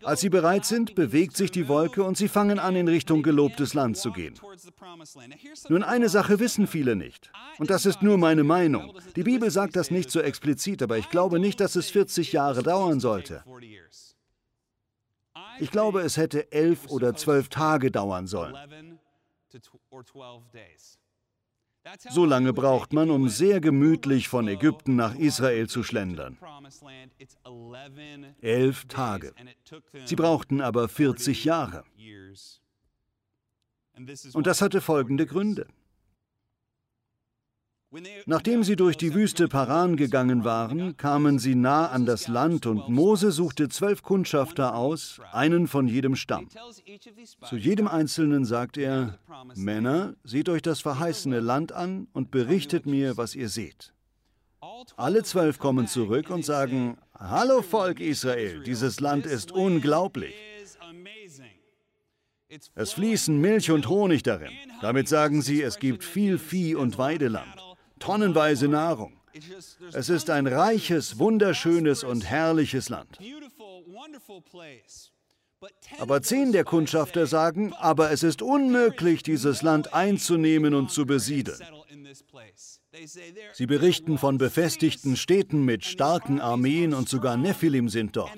Als 0.03 0.21
sie 0.21 0.29
bereit 0.29 0.65
sind, 0.65 0.95
bewegt 0.95 1.37
sich 1.37 1.51
die 1.51 1.67
Wolke 1.67 2.03
und 2.03 2.17
sie 2.17 2.27
fangen 2.27 2.59
an, 2.59 2.75
in 2.75 2.87
Richtung 2.87 3.23
gelobtes 3.23 3.73
Land 3.73 3.97
zu 3.97 4.11
gehen. 4.11 4.39
Nun, 5.69 5.83
eine 5.83 6.09
Sache 6.09 6.39
wissen 6.39 6.67
viele 6.67 6.95
nicht. 6.95 7.31
Und 7.59 7.69
das 7.69 7.85
ist 7.85 8.01
nur 8.01 8.17
meine 8.17 8.43
Meinung. 8.43 8.93
Die 9.15 9.23
Bibel 9.23 9.49
sagt 9.51 9.75
das 9.75 9.91
nicht 9.91 10.11
so 10.11 10.19
explizit, 10.19 10.81
aber 10.81 10.97
ich 10.97 11.09
glaube 11.09 11.39
nicht, 11.39 11.59
dass 11.59 11.75
es 11.75 11.89
40 11.89 12.33
Jahre 12.33 12.63
dauern 12.63 12.99
sollte. 12.99 13.43
Ich 15.59 15.71
glaube, 15.71 16.01
es 16.01 16.17
hätte 16.17 16.51
elf 16.51 16.89
oder 16.89 17.15
zwölf 17.15 17.47
Tage 17.49 17.91
dauern 17.91 18.27
sollen. 18.27 18.55
So 22.09 22.25
lange 22.25 22.53
braucht 22.53 22.93
man, 22.93 23.09
um 23.09 23.27
sehr 23.27 23.59
gemütlich 23.59 24.29
von 24.29 24.47
Ägypten 24.47 24.95
nach 24.95 25.15
Israel 25.15 25.67
zu 25.67 25.83
schlendern. 25.83 26.37
Elf 28.41 28.85
Tage. 28.85 29.33
Sie 30.05 30.15
brauchten 30.15 30.61
aber 30.61 30.87
40 30.87 31.43
Jahre. 31.43 31.83
Und 34.33 34.47
das 34.47 34.61
hatte 34.61 34.81
folgende 34.81 35.25
Gründe. 35.25 35.67
Nachdem 38.25 38.63
sie 38.63 38.75
durch 38.75 38.97
die 38.97 39.13
Wüste 39.13 39.47
Paran 39.47 39.97
gegangen 39.97 40.43
waren, 40.43 40.97
kamen 40.97 41.37
sie 41.37 41.53
nah 41.53 41.87
an 41.87 42.05
das 42.05 42.27
Land 42.27 42.65
und 42.65 42.89
Mose 42.89 43.31
suchte 43.31 43.69
zwölf 43.69 44.01
Kundschafter 44.01 44.75
aus, 44.75 45.21
einen 45.31 45.67
von 45.67 45.87
jedem 45.87 46.15
Stamm. 46.15 46.47
Zu 47.47 47.55
jedem 47.55 47.87
Einzelnen 47.87 48.45
sagt 48.45 48.77
er, 48.77 49.19
Männer, 49.55 50.15
seht 50.23 50.49
euch 50.49 50.61
das 50.63 50.81
verheißene 50.81 51.39
Land 51.39 51.71
an 51.71 52.07
und 52.13 52.31
berichtet 52.31 52.85
mir, 52.85 53.17
was 53.17 53.35
ihr 53.35 53.49
seht. 53.49 53.93
Alle 54.95 55.23
zwölf 55.23 55.59
kommen 55.59 55.87
zurück 55.87 56.29
und 56.29 56.43
sagen, 56.43 56.97
Hallo 57.13 57.61
Volk 57.61 57.99
Israel, 57.99 58.63
dieses 58.63 58.99
Land 59.01 59.25
ist 59.25 59.51
unglaublich. 59.51 60.33
Es 62.75 62.93
fließen 62.93 63.39
Milch 63.39 63.71
und 63.71 63.87
Honig 63.87 64.23
darin. 64.23 64.51
Damit 64.81 65.07
sagen 65.07 65.41
sie, 65.41 65.61
es 65.61 65.79
gibt 65.79 66.03
viel 66.03 66.37
Vieh 66.37 66.75
und 66.75 66.97
Weideland 66.97 67.63
tonnenweise 68.03 68.67
Nahrung. 68.67 69.13
Es 69.93 70.09
ist 70.09 70.29
ein 70.29 70.45
reiches, 70.45 71.17
wunderschönes 71.19 72.03
und 72.03 72.25
herrliches 72.25 72.89
Land. 72.89 73.17
Aber 75.99 76.21
zehn 76.21 76.51
der 76.51 76.65
Kundschafter 76.65 77.25
sagen, 77.25 77.73
aber 77.73 78.11
es 78.11 78.21
ist 78.23 78.41
unmöglich, 78.41 79.23
dieses 79.23 79.61
Land 79.61 79.93
einzunehmen 79.93 80.73
und 80.73 80.91
zu 80.91 81.05
besiedeln. 81.05 81.59
Sie 83.53 83.65
berichten 83.65 84.17
von 84.17 84.37
befestigten 84.37 85.15
Städten 85.15 85.63
mit 85.63 85.85
starken 85.85 86.41
Armeen 86.41 86.93
und 86.93 87.07
sogar 87.07 87.37
Nephilim 87.37 87.87
sind 87.87 88.17
dort. 88.17 88.31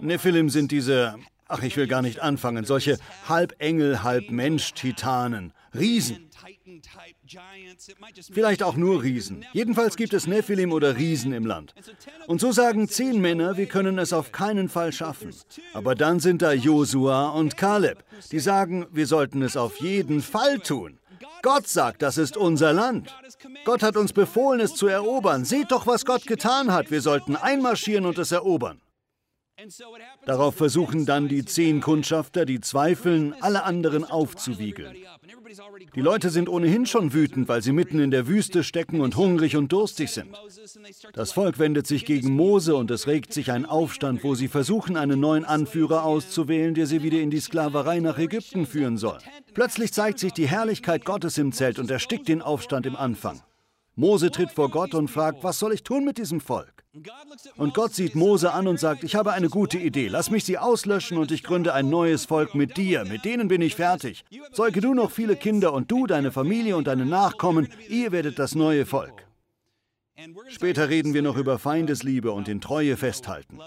Nephilim 0.00 0.50
sind 0.50 0.70
diese, 0.70 1.16
ach 1.48 1.62
ich 1.62 1.76
will 1.76 1.86
gar 1.86 2.02
nicht 2.02 2.20
anfangen, 2.20 2.64
solche 2.64 2.98
halb 3.28 3.54
Engel, 3.58 4.02
halb 4.02 4.30
Mensch-Titanen, 4.30 5.52
Riesen. 5.74 6.28
Vielleicht 8.32 8.62
auch 8.62 8.76
nur 8.76 9.02
Riesen. 9.02 9.44
Jedenfalls 9.52 9.96
gibt 9.96 10.12
es 10.12 10.26
Nephilim 10.26 10.72
oder 10.72 10.96
Riesen 10.96 11.32
im 11.32 11.46
Land. 11.46 11.74
Und 12.26 12.40
so 12.40 12.52
sagen 12.52 12.88
zehn 12.88 13.20
Männer, 13.20 13.56
wir 13.56 13.66
können 13.66 13.98
es 13.98 14.12
auf 14.12 14.32
keinen 14.32 14.68
Fall 14.68 14.92
schaffen. 14.92 15.34
Aber 15.72 15.94
dann 15.94 16.20
sind 16.20 16.42
da 16.42 16.52
Josua 16.52 17.30
und 17.30 17.56
Kaleb, 17.56 18.04
die 18.30 18.40
sagen, 18.40 18.86
wir 18.92 19.06
sollten 19.06 19.42
es 19.42 19.56
auf 19.56 19.80
jeden 19.80 20.20
Fall 20.20 20.58
tun. 20.58 20.98
Gott 21.42 21.66
sagt, 21.66 22.02
das 22.02 22.18
ist 22.18 22.36
unser 22.36 22.72
Land. 22.72 23.14
Gott 23.64 23.82
hat 23.82 23.96
uns 23.96 24.12
befohlen, 24.12 24.60
es 24.60 24.74
zu 24.74 24.86
erobern. 24.86 25.44
Seht 25.44 25.72
doch, 25.72 25.86
was 25.86 26.04
Gott 26.04 26.26
getan 26.26 26.72
hat. 26.72 26.90
Wir 26.90 27.00
sollten 27.00 27.36
einmarschieren 27.36 28.06
und 28.06 28.18
es 28.18 28.30
erobern. 28.30 28.80
Darauf 30.24 30.54
versuchen 30.56 31.06
dann 31.06 31.28
die 31.28 31.44
zehn 31.44 31.80
Kundschafter, 31.80 32.44
die 32.44 32.60
zweifeln, 32.60 33.34
alle 33.40 33.64
anderen 33.64 34.04
aufzuwiegeln. 34.04 34.96
Die 35.94 36.00
Leute 36.00 36.30
sind 36.30 36.48
ohnehin 36.48 36.86
schon 36.86 37.12
wütend, 37.12 37.48
weil 37.48 37.62
sie 37.62 37.72
mitten 37.72 38.00
in 38.00 38.10
der 38.10 38.26
Wüste 38.26 38.64
stecken 38.64 39.00
und 39.00 39.16
hungrig 39.16 39.56
und 39.56 39.70
durstig 39.70 40.10
sind. 40.10 40.34
Das 41.12 41.32
Volk 41.32 41.58
wendet 41.58 41.86
sich 41.86 42.04
gegen 42.04 42.34
Mose 42.34 42.74
und 42.74 42.90
es 42.90 43.06
regt 43.06 43.32
sich 43.32 43.52
ein 43.52 43.66
Aufstand, 43.66 44.24
wo 44.24 44.34
sie 44.34 44.48
versuchen, 44.48 44.96
einen 44.96 45.20
neuen 45.20 45.44
Anführer 45.44 46.04
auszuwählen, 46.04 46.74
der 46.74 46.86
sie 46.86 47.02
wieder 47.02 47.20
in 47.20 47.30
die 47.30 47.40
Sklaverei 47.40 48.00
nach 48.00 48.18
Ägypten 48.18 48.66
führen 48.66 48.96
soll. 48.96 49.18
Plötzlich 49.54 49.92
zeigt 49.92 50.18
sich 50.18 50.32
die 50.32 50.48
Herrlichkeit 50.48 51.04
Gottes 51.04 51.38
im 51.38 51.52
Zelt 51.52 51.78
und 51.78 51.90
erstickt 51.90 52.28
den 52.28 52.42
Aufstand 52.42 52.86
im 52.86 52.96
Anfang. 52.96 53.42
Mose 53.94 54.30
tritt 54.30 54.50
vor 54.50 54.70
Gott 54.70 54.94
und 54.94 55.08
fragt, 55.08 55.44
was 55.44 55.58
soll 55.58 55.74
ich 55.74 55.82
tun 55.82 56.04
mit 56.04 56.16
diesem 56.16 56.40
Volk? 56.40 56.82
Und 57.56 57.74
Gott 57.74 57.94
sieht 57.94 58.14
Mose 58.14 58.52
an 58.52 58.66
und 58.66 58.80
sagt, 58.80 59.04
ich 59.04 59.14
habe 59.14 59.32
eine 59.32 59.48
gute 59.48 59.78
Idee, 59.78 60.08
lass 60.08 60.30
mich 60.30 60.44
sie 60.44 60.58
auslöschen 60.58 61.18
und 61.18 61.30
ich 61.30 61.42
gründe 61.42 61.74
ein 61.74 61.90
neues 61.90 62.24
Volk 62.24 62.54
mit 62.54 62.76
dir, 62.76 63.04
mit 63.04 63.24
denen 63.24 63.48
bin 63.48 63.60
ich 63.60 63.76
fertig. 63.76 64.24
Zeuge 64.52 64.80
du 64.80 64.94
noch 64.94 65.10
viele 65.10 65.36
Kinder 65.36 65.72
und 65.72 65.90
du, 65.90 66.06
deine 66.06 66.32
Familie 66.32 66.76
und 66.76 66.86
deine 66.86 67.06
Nachkommen, 67.06 67.68
ihr 67.88 68.12
werdet 68.12 68.38
das 68.38 68.54
neue 68.54 68.86
Volk. 68.86 69.21
Später 70.48 70.90
reden 70.90 71.14
wir 71.14 71.22
noch 71.22 71.36
über 71.36 71.58
Feindesliebe 71.58 72.32
und 72.32 72.46
in 72.46 72.60
Treue 72.60 72.96
festhalten. 72.96 73.58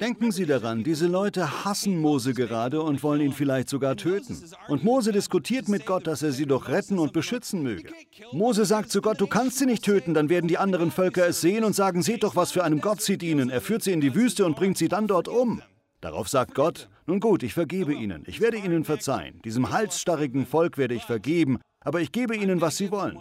Denken 0.00 0.32
Sie 0.32 0.44
daran, 0.44 0.82
diese 0.82 1.06
Leute 1.06 1.64
hassen 1.64 1.98
Mose 1.98 2.34
gerade 2.34 2.82
und 2.82 3.02
wollen 3.02 3.20
ihn 3.20 3.32
vielleicht 3.32 3.68
sogar 3.68 3.96
töten. 3.96 4.42
Und 4.68 4.82
Mose 4.82 5.12
diskutiert 5.12 5.68
mit 5.68 5.86
Gott, 5.86 6.06
dass 6.06 6.22
er 6.22 6.32
sie 6.32 6.46
doch 6.46 6.68
retten 6.68 6.98
und 6.98 7.12
beschützen 7.12 7.62
möge. 7.62 7.90
Mose 8.32 8.64
sagt 8.64 8.90
zu 8.90 9.00
Gott, 9.00 9.20
du 9.20 9.28
kannst 9.28 9.58
sie 9.58 9.66
nicht 9.66 9.84
töten, 9.84 10.14
dann 10.14 10.28
werden 10.28 10.48
die 10.48 10.58
anderen 10.58 10.90
Völker 10.90 11.26
es 11.26 11.40
sehen 11.40 11.64
und 11.64 11.74
sagen, 11.74 12.02
seht 12.02 12.24
doch, 12.24 12.34
was 12.34 12.50
für 12.50 12.64
einem 12.64 12.80
Gott 12.80 13.00
sie 13.00 13.16
dienen. 13.16 13.50
Er 13.50 13.60
führt 13.60 13.84
sie 13.84 13.92
in 13.92 14.00
die 14.00 14.14
Wüste 14.14 14.44
und 14.44 14.56
bringt 14.56 14.78
sie 14.78 14.88
dann 14.88 15.06
dort 15.06 15.28
um. 15.28 15.62
Darauf 16.00 16.28
sagt 16.28 16.54
Gott, 16.54 16.88
nun 17.06 17.20
gut, 17.20 17.42
ich 17.42 17.54
vergebe 17.54 17.94
ihnen, 17.94 18.24
ich 18.26 18.40
werde 18.40 18.56
ihnen 18.56 18.84
verzeihen, 18.84 19.40
diesem 19.42 19.70
halsstarrigen 19.70 20.46
Volk 20.46 20.78
werde 20.78 20.94
ich 20.94 21.04
vergeben, 21.04 21.60
aber 21.80 22.00
ich 22.00 22.10
gebe 22.10 22.36
ihnen, 22.36 22.60
was 22.60 22.78
sie 22.78 22.90
wollen. 22.90 23.18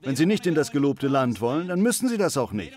Wenn 0.00 0.16
sie 0.16 0.26
nicht 0.26 0.46
in 0.46 0.54
das 0.54 0.70
gelobte 0.70 1.08
Land 1.08 1.40
wollen, 1.40 1.68
dann 1.68 1.80
müssen 1.80 2.08
sie 2.08 2.18
das 2.18 2.36
auch 2.36 2.52
nicht. 2.52 2.76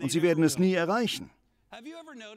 Und 0.00 0.10
sie 0.10 0.22
werden 0.22 0.44
es 0.44 0.58
nie 0.58 0.74
erreichen. 0.74 1.30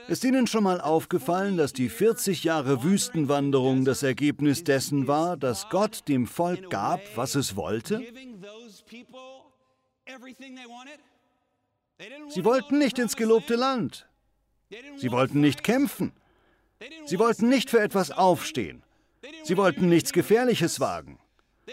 Ist 0.08 0.24
Ihnen 0.24 0.48
schon 0.48 0.63
mal 0.63 0.82
aufgefallen, 0.82 1.56
dass 1.56 1.72
die 1.72 1.88
40 1.88 2.44
Jahre 2.44 2.84
Wüstenwanderung 2.84 3.86
das 3.86 4.03
Ergebnis 4.03 4.63
dessen 4.63 5.08
war, 5.08 5.38
dass 5.38 5.70
Gott 5.70 6.08
dem 6.08 6.25
Volk 6.25 6.70
gab, 6.70 7.00
was 7.15 7.36
es 7.36 7.56
wollte? 7.56 8.03
Sie 12.29 12.46
wollten 12.46 12.79
nicht 12.79 12.98
ins 12.98 13.15
gelobte 13.15 13.56
Land. 13.56 14.08
Sie 14.98 15.12
wollten 15.12 15.41
nicht 15.41 15.63
kämpfen. 15.63 16.12
Sie 17.06 17.20
wollten 17.20 17.50
nicht 17.50 17.70
für 17.70 17.79
etwas 17.79 18.12
aufstehen. 18.12 18.84
Sie 19.44 19.58
wollten 19.58 19.89
nichts 19.89 20.12
Gefährliches 20.12 20.79
wagen. 20.79 21.20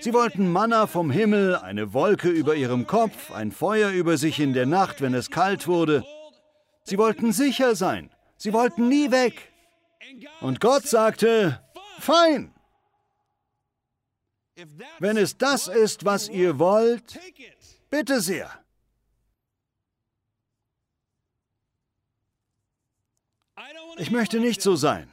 Sie 0.00 0.12
wollten 0.12 0.50
Manna 0.50 0.86
vom 0.86 1.10
Himmel, 1.10 1.56
eine 1.56 1.92
Wolke 1.92 2.28
über 2.28 2.54
ihrem 2.54 2.86
Kopf, 2.86 3.30
ein 3.30 3.52
Feuer 3.52 3.90
über 3.90 4.16
sich 4.16 4.40
in 4.40 4.52
der 4.52 4.66
Nacht, 4.66 5.00
wenn 5.00 5.14
es 5.14 5.30
kalt 5.30 5.66
wurde. 5.66 6.04
Sie 6.84 6.98
wollten 6.98 7.32
sicher 7.32 7.74
sein. 7.74 8.10
Sie 8.36 8.52
wollten 8.52 8.88
nie 8.88 9.10
weg. 9.10 9.52
Und 10.40 10.60
Gott 10.60 10.86
sagte, 10.86 11.60
fein. 11.98 12.54
Wenn 14.98 15.16
es 15.16 15.36
das 15.36 15.68
ist, 15.68 16.04
was 16.04 16.28
ihr 16.28 16.58
wollt, 16.58 17.18
bitte 17.90 18.20
sehr. 18.20 18.50
Ich 23.98 24.10
möchte 24.10 24.40
nicht 24.40 24.62
so 24.62 24.76
sein. 24.76 25.10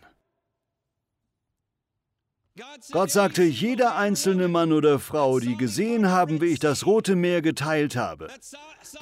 Gott 2.91 3.10
sagte, 3.10 3.41
jeder 3.41 3.95
einzelne 3.95 4.48
Mann 4.48 4.74
oder 4.74 5.00
Frau, 5.00 5.39
die 5.39 5.57
gesehen 5.57 6.12
haben, 6.12 6.39
wie 6.39 6.48
ich 6.48 6.60
das 6.60 6.86
Rote 6.86 7.15
Meer 7.15 7.41
geteilt 7.41 7.95
habe, 7.95 8.27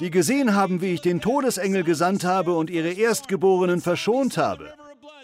die 0.00 0.10
gesehen 0.10 0.54
haben, 0.54 0.80
wie 0.80 0.94
ich 0.94 1.02
den 1.02 1.20
Todesengel 1.20 1.84
gesandt 1.84 2.24
habe 2.24 2.54
und 2.54 2.70
ihre 2.70 2.92
Erstgeborenen 2.92 3.82
verschont 3.82 4.38
habe, 4.38 4.72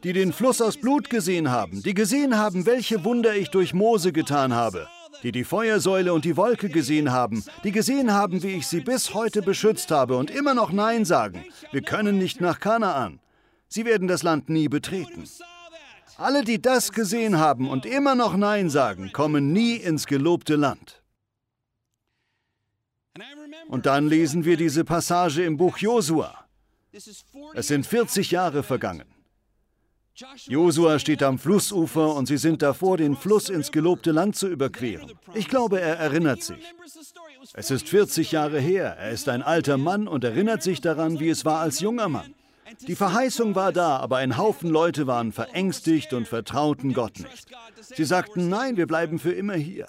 die 0.05 0.13
den 0.13 0.35
Fluss 0.35 0.61
aus 0.61 0.77
Blut 0.77 1.09
gesehen 1.09 1.51
haben, 1.51 1.83
die 1.83 1.95
gesehen 1.95 2.37
haben, 2.37 2.67
welche 2.67 3.03
Wunder 3.03 3.35
ich 3.35 3.49
durch 3.49 3.73
Mose 3.73 4.13
getan 4.13 4.53
habe, 4.53 4.89
die 5.23 5.33
die 5.33 5.45
Feuersäule 5.45 6.13
und 6.13 6.27
die 6.27 6.37
Wolke 6.37 6.69
gesehen 6.69 7.11
haben, 7.11 7.43
die 7.65 7.73
gesehen 7.73 8.13
haben, 8.13 8.43
wie 8.43 8.59
ich 8.59 8.67
sie 8.67 8.81
bis 8.81 9.15
heute 9.15 9.41
beschützt 9.41 9.91
habe 9.91 10.19
und 10.19 10.31
immer 10.31 10.53
noch 10.53 10.71
Nein 10.71 11.07
sagen. 11.07 11.47
Wir 11.73 11.81
können 11.81 12.19
nicht 12.19 12.43
nach 12.43 12.61
Kanaan. 12.61 13.21
Sie 13.69 13.87
werden 13.87 14.07
das 14.07 14.23
Land 14.23 14.51
nie 14.51 14.69
betreten. 14.69 15.25
Alle, 16.19 16.43
die 16.43 16.61
das 16.61 16.91
gesehen 16.91 17.39
haben 17.39 17.71
und 17.71 17.87
immer 17.87 18.17
noch 18.17 18.37
Nein 18.37 18.71
sagen, 18.71 19.13
kommen 19.13 19.53
nie 19.53 19.77
ins 19.77 20.05
gelobte 20.07 20.57
Land. 20.57 21.01
Und 23.69 23.87
dann 23.87 24.09
lesen 24.09 24.45
wir 24.45 24.57
diese 24.57 24.85
Passage 24.85 25.45
im 25.45 25.57
Buch 25.57 25.79
Josua. 25.79 26.35
Es 27.55 27.69
sind 27.69 27.87
40 27.87 28.33
Jahre 28.33 28.65
vergangen. 28.65 29.07
Josua 30.49 30.99
steht 30.99 31.23
am 31.23 31.39
Flussufer 31.39 32.17
und 32.17 32.27
sie 32.27 32.39
sind 32.39 32.63
davor, 32.63 32.97
den 32.97 33.17
Fluss 33.17 33.49
ins 33.49 33.71
gelobte 33.71 34.11
Land 34.11 34.35
zu 34.35 34.49
überqueren. 34.49 35.13
Ich 35.35 35.47
glaube, 35.47 35.81
er 35.81 35.99
erinnert 35.99 36.43
sich. 36.43 36.75
Es 37.55 37.71
ist 37.71 37.89
40 37.89 38.33
Jahre 38.33 38.59
her, 38.59 38.97
er 38.99 39.11
ist 39.11 39.29
ein 39.29 39.43
alter 39.43 39.79
Mann 39.79 40.09
und 40.09 40.25
erinnert 40.25 40.65
sich 40.65 40.81
daran, 40.81 41.21
wie 41.21 41.29
es 41.29 41.45
war 41.45 41.61
als 41.61 41.79
junger 41.79 42.09
Mann. 42.09 42.35
Die 42.87 42.97
Verheißung 42.97 43.55
war 43.55 43.73
da, 43.73 43.97
aber 43.97 44.19
ein 44.19 44.37
Haufen 44.37 44.71
Leute 44.71 45.07
waren 45.07 45.33
verängstigt 45.33 46.13
und 46.13 46.29
vertrauten 46.29 46.93
Gott 46.93 47.19
nicht. 47.21 47.47
Sie 47.81 48.05
sagten, 48.05 48.49
nein, 48.49 48.77
wir 48.77 48.87
bleiben 48.87 49.19
für 49.19 49.33
immer 49.33 49.55
hier. 49.55 49.89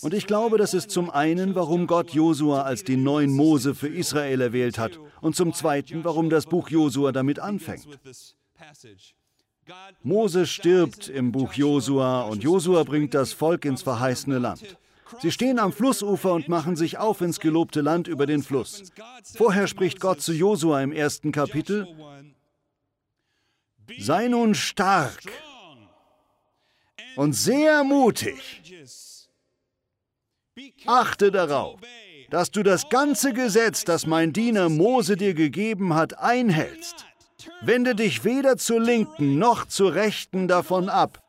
Und 0.00 0.14
ich 0.14 0.26
glaube, 0.26 0.58
das 0.58 0.74
ist 0.74 0.90
zum 0.90 1.10
einen, 1.10 1.54
warum 1.54 1.86
Gott 1.86 2.10
Josua 2.10 2.62
als 2.62 2.84
den 2.84 3.02
neuen 3.02 3.34
Mose 3.34 3.74
für 3.74 3.88
Israel 3.88 4.40
erwählt 4.40 4.78
hat 4.78 4.98
und 5.20 5.36
zum 5.36 5.52
zweiten, 5.52 6.04
warum 6.04 6.30
das 6.30 6.46
Buch 6.46 6.70
Josua 6.70 7.12
damit 7.12 7.38
anfängt. 7.38 7.86
Mose 10.02 10.46
stirbt 10.46 11.08
im 11.08 11.32
Buch 11.32 11.52
Josua 11.54 12.22
und 12.22 12.42
Josua 12.42 12.82
bringt 12.82 13.14
das 13.14 13.32
Volk 13.32 13.64
ins 13.64 13.82
verheißene 13.82 14.38
Land. 14.38 14.76
Sie 15.20 15.30
stehen 15.30 15.58
am 15.58 15.72
Flussufer 15.72 16.32
und 16.32 16.48
machen 16.48 16.76
sich 16.76 16.98
auf 16.98 17.20
ins 17.20 17.40
gelobte 17.40 17.80
Land 17.80 18.08
über 18.08 18.26
den 18.26 18.42
Fluss. 18.42 18.84
Vorher 19.36 19.66
spricht 19.66 20.00
Gott 20.00 20.20
zu 20.20 20.32
Josua 20.32 20.82
im 20.82 20.92
ersten 20.92 21.32
Kapitel, 21.32 21.86
Sei 23.98 24.28
nun 24.28 24.54
stark 24.54 25.20
und 27.16 27.34
sehr 27.34 27.84
mutig. 27.84 28.62
Achte 30.86 31.30
darauf, 31.30 31.80
dass 32.30 32.50
du 32.50 32.62
das 32.62 32.88
ganze 32.88 33.32
Gesetz, 33.32 33.84
das 33.84 34.06
mein 34.06 34.32
Diener 34.32 34.68
Mose 34.68 35.16
dir 35.16 35.34
gegeben 35.34 35.94
hat, 35.94 36.18
einhältst. 36.18 37.06
Wende 37.60 37.94
dich 37.94 38.24
weder 38.24 38.56
zur 38.56 38.80
Linken 38.80 39.38
noch 39.38 39.66
zur 39.66 39.94
Rechten 39.94 40.48
davon 40.48 40.88
ab, 40.88 41.22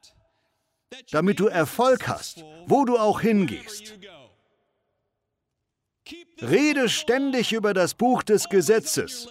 damit 1.12 1.40
du 1.40 1.48
Erfolg 1.48 2.08
hast, 2.08 2.44
wo 2.68 2.86
du 2.86 2.98
auch 2.98 3.22
hingehst. 3.22 3.96
Rede 6.42 6.90
ständig 6.90 7.54
über 7.54 7.74
das 7.74 7.96
Buch 7.96 8.22
des 8.22 8.50
Gesetzes 8.50 9.28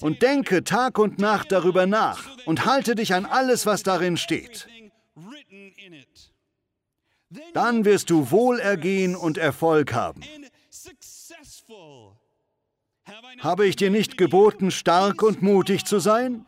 und 0.00 0.22
denke 0.22 0.64
Tag 0.64 0.98
und 0.98 1.18
Nacht 1.18 1.52
darüber 1.52 1.86
nach 1.86 2.28
und 2.46 2.64
halte 2.64 2.94
dich 2.94 3.14
an 3.14 3.26
alles, 3.26 3.66
was 3.66 3.82
darin 3.82 4.16
steht. 4.16 4.68
Dann 7.54 7.84
wirst 7.84 8.10
du 8.10 8.30
Wohlergehen 8.30 9.16
und 9.16 9.38
Erfolg 9.38 9.92
haben. 9.92 10.22
Habe 13.40 13.66
ich 13.66 13.76
dir 13.76 13.90
nicht 13.90 14.16
geboten, 14.16 14.70
stark 14.70 15.22
und 15.22 15.42
mutig 15.42 15.84
zu 15.84 15.98
sein? 15.98 16.46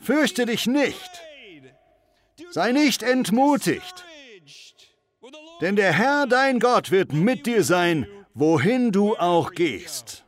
Fürchte 0.00 0.46
dich 0.46 0.66
nicht. 0.66 1.10
Sei 2.50 2.72
nicht 2.72 3.02
entmutigt. 3.02 4.04
Denn 5.60 5.76
der 5.76 5.92
Herr 5.92 6.26
dein 6.26 6.58
Gott 6.58 6.90
wird 6.90 7.12
mit 7.12 7.46
dir 7.46 7.62
sein, 7.62 8.06
wohin 8.34 8.92
du 8.92 9.16
auch 9.16 9.52
gehst. 9.52 10.24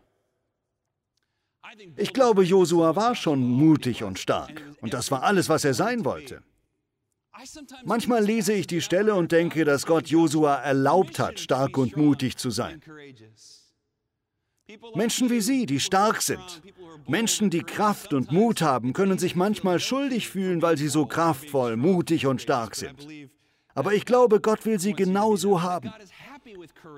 Ich 1.96 2.12
glaube, 2.12 2.44
Josua 2.44 2.94
war 2.96 3.14
schon 3.14 3.40
mutig 3.42 4.04
und 4.04 4.18
stark. 4.18 4.62
Und 4.80 4.94
das 4.94 5.10
war 5.10 5.22
alles, 5.22 5.48
was 5.48 5.64
er 5.64 5.74
sein 5.74 6.04
wollte. 6.04 6.42
Manchmal 7.84 8.24
lese 8.24 8.52
ich 8.52 8.66
die 8.66 8.82
Stelle 8.82 9.14
und 9.14 9.32
denke, 9.32 9.64
dass 9.64 9.86
Gott 9.86 10.08
Josua 10.08 10.56
erlaubt 10.56 11.18
hat, 11.18 11.40
stark 11.40 11.78
und 11.78 11.96
mutig 11.96 12.36
zu 12.36 12.50
sein. 12.50 12.82
Menschen 14.94 15.30
wie 15.30 15.40
Sie, 15.40 15.66
die 15.66 15.80
stark 15.80 16.22
sind, 16.22 16.62
Menschen, 17.06 17.50
die 17.50 17.62
Kraft 17.62 18.12
und 18.12 18.30
Mut 18.30 18.62
haben, 18.62 18.92
können 18.92 19.18
sich 19.18 19.34
manchmal 19.34 19.80
schuldig 19.80 20.28
fühlen, 20.28 20.62
weil 20.62 20.78
sie 20.78 20.88
so 20.88 21.06
kraftvoll, 21.06 21.76
mutig 21.76 22.26
und 22.26 22.40
stark 22.40 22.76
sind. 22.76 23.06
Aber 23.74 23.94
ich 23.94 24.04
glaube, 24.04 24.40
Gott 24.40 24.64
will 24.64 24.78
sie 24.78 24.92
genauso 24.92 25.62
haben. 25.62 25.92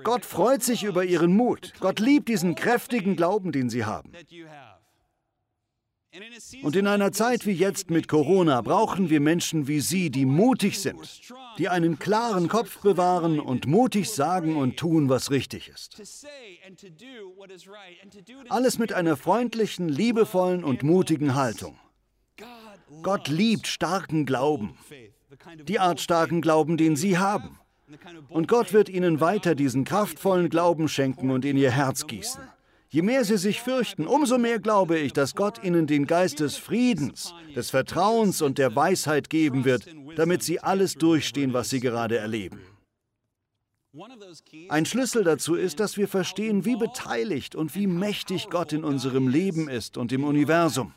Gott 0.03 0.25
freut 0.25 0.63
sich 0.63 0.83
über 0.83 1.05
ihren 1.05 1.35
Mut. 1.35 1.73
Gott 1.79 1.99
liebt 1.99 2.27
diesen 2.27 2.55
kräftigen 2.55 3.15
Glauben, 3.15 3.51
den 3.51 3.69
sie 3.69 3.85
haben. 3.85 4.11
Und 6.63 6.75
in 6.75 6.87
einer 6.87 7.11
Zeit 7.11 7.45
wie 7.45 7.51
jetzt 7.51 7.89
mit 7.89 8.07
Corona 8.07 8.61
brauchen 8.61 9.09
wir 9.09 9.19
Menschen 9.19 9.67
wie 9.67 9.79
Sie, 9.79 10.09
die 10.09 10.25
mutig 10.25 10.79
sind, 10.79 11.21
die 11.57 11.69
einen 11.69 11.99
klaren 11.99 12.47
Kopf 12.47 12.79
bewahren 12.81 13.39
und 13.39 13.67
mutig 13.67 14.09
sagen 14.09 14.55
und 14.55 14.77
tun, 14.77 15.09
was 15.09 15.31
richtig 15.31 15.69
ist. 15.69 16.01
Alles 18.49 18.79
mit 18.79 18.93
einer 18.93 19.17
freundlichen, 19.17 19.89
liebevollen 19.89 20.63
und 20.63 20.83
mutigen 20.83 21.35
Haltung. 21.35 21.77
Gott 23.01 23.27
liebt 23.27 23.67
starken 23.67 24.25
Glauben, 24.25 24.77
die 25.63 25.79
Art 25.79 25.99
starken 25.99 26.41
Glauben, 26.41 26.77
den 26.77 26.95
Sie 26.95 27.17
haben. 27.17 27.59
Und 28.29 28.47
Gott 28.47 28.73
wird 28.73 28.89
Ihnen 28.89 29.19
weiter 29.19 29.55
diesen 29.55 29.83
kraftvollen 29.83 30.49
Glauben 30.49 30.87
schenken 30.87 31.29
und 31.29 31.45
in 31.45 31.57
Ihr 31.57 31.71
Herz 31.71 32.07
gießen. 32.07 32.41
Je 32.95 33.01
mehr 33.01 33.25
sie 33.25 33.37
sich 33.37 33.61
fürchten, 33.61 34.07
umso 34.07 34.37
mehr 34.37 34.57
glaube 34.57 34.97
ich, 34.97 35.11
dass 35.11 35.35
Gott 35.35 35.61
ihnen 35.61 35.85
den 35.85 36.07
Geist 36.07 36.39
des 36.39 36.55
Friedens, 36.55 37.33
des 37.53 37.69
Vertrauens 37.69 38.41
und 38.41 38.57
der 38.57 38.73
Weisheit 38.73 39.29
geben 39.29 39.65
wird, 39.65 39.85
damit 40.15 40.43
sie 40.43 40.61
alles 40.61 40.93
durchstehen, 40.93 41.51
was 41.51 41.69
sie 41.69 41.81
gerade 41.81 42.17
erleben. 42.17 42.61
Ein 44.69 44.85
Schlüssel 44.85 45.25
dazu 45.25 45.55
ist, 45.55 45.81
dass 45.81 45.97
wir 45.97 46.07
verstehen, 46.07 46.63
wie 46.63 46.77
beteiligt 46.77 47.53
und 47.53 47.75
wie 47.75 47.85
mächtig 47.85 48.49
Gott 48.49 48.71
in 48.71 48.85
unserem 48.85 49.27
Leben 49.27 49.67
ist 49.67 49.97
und 49.97 50.13
im 50.13 50.23
Universum. 50.23 50.93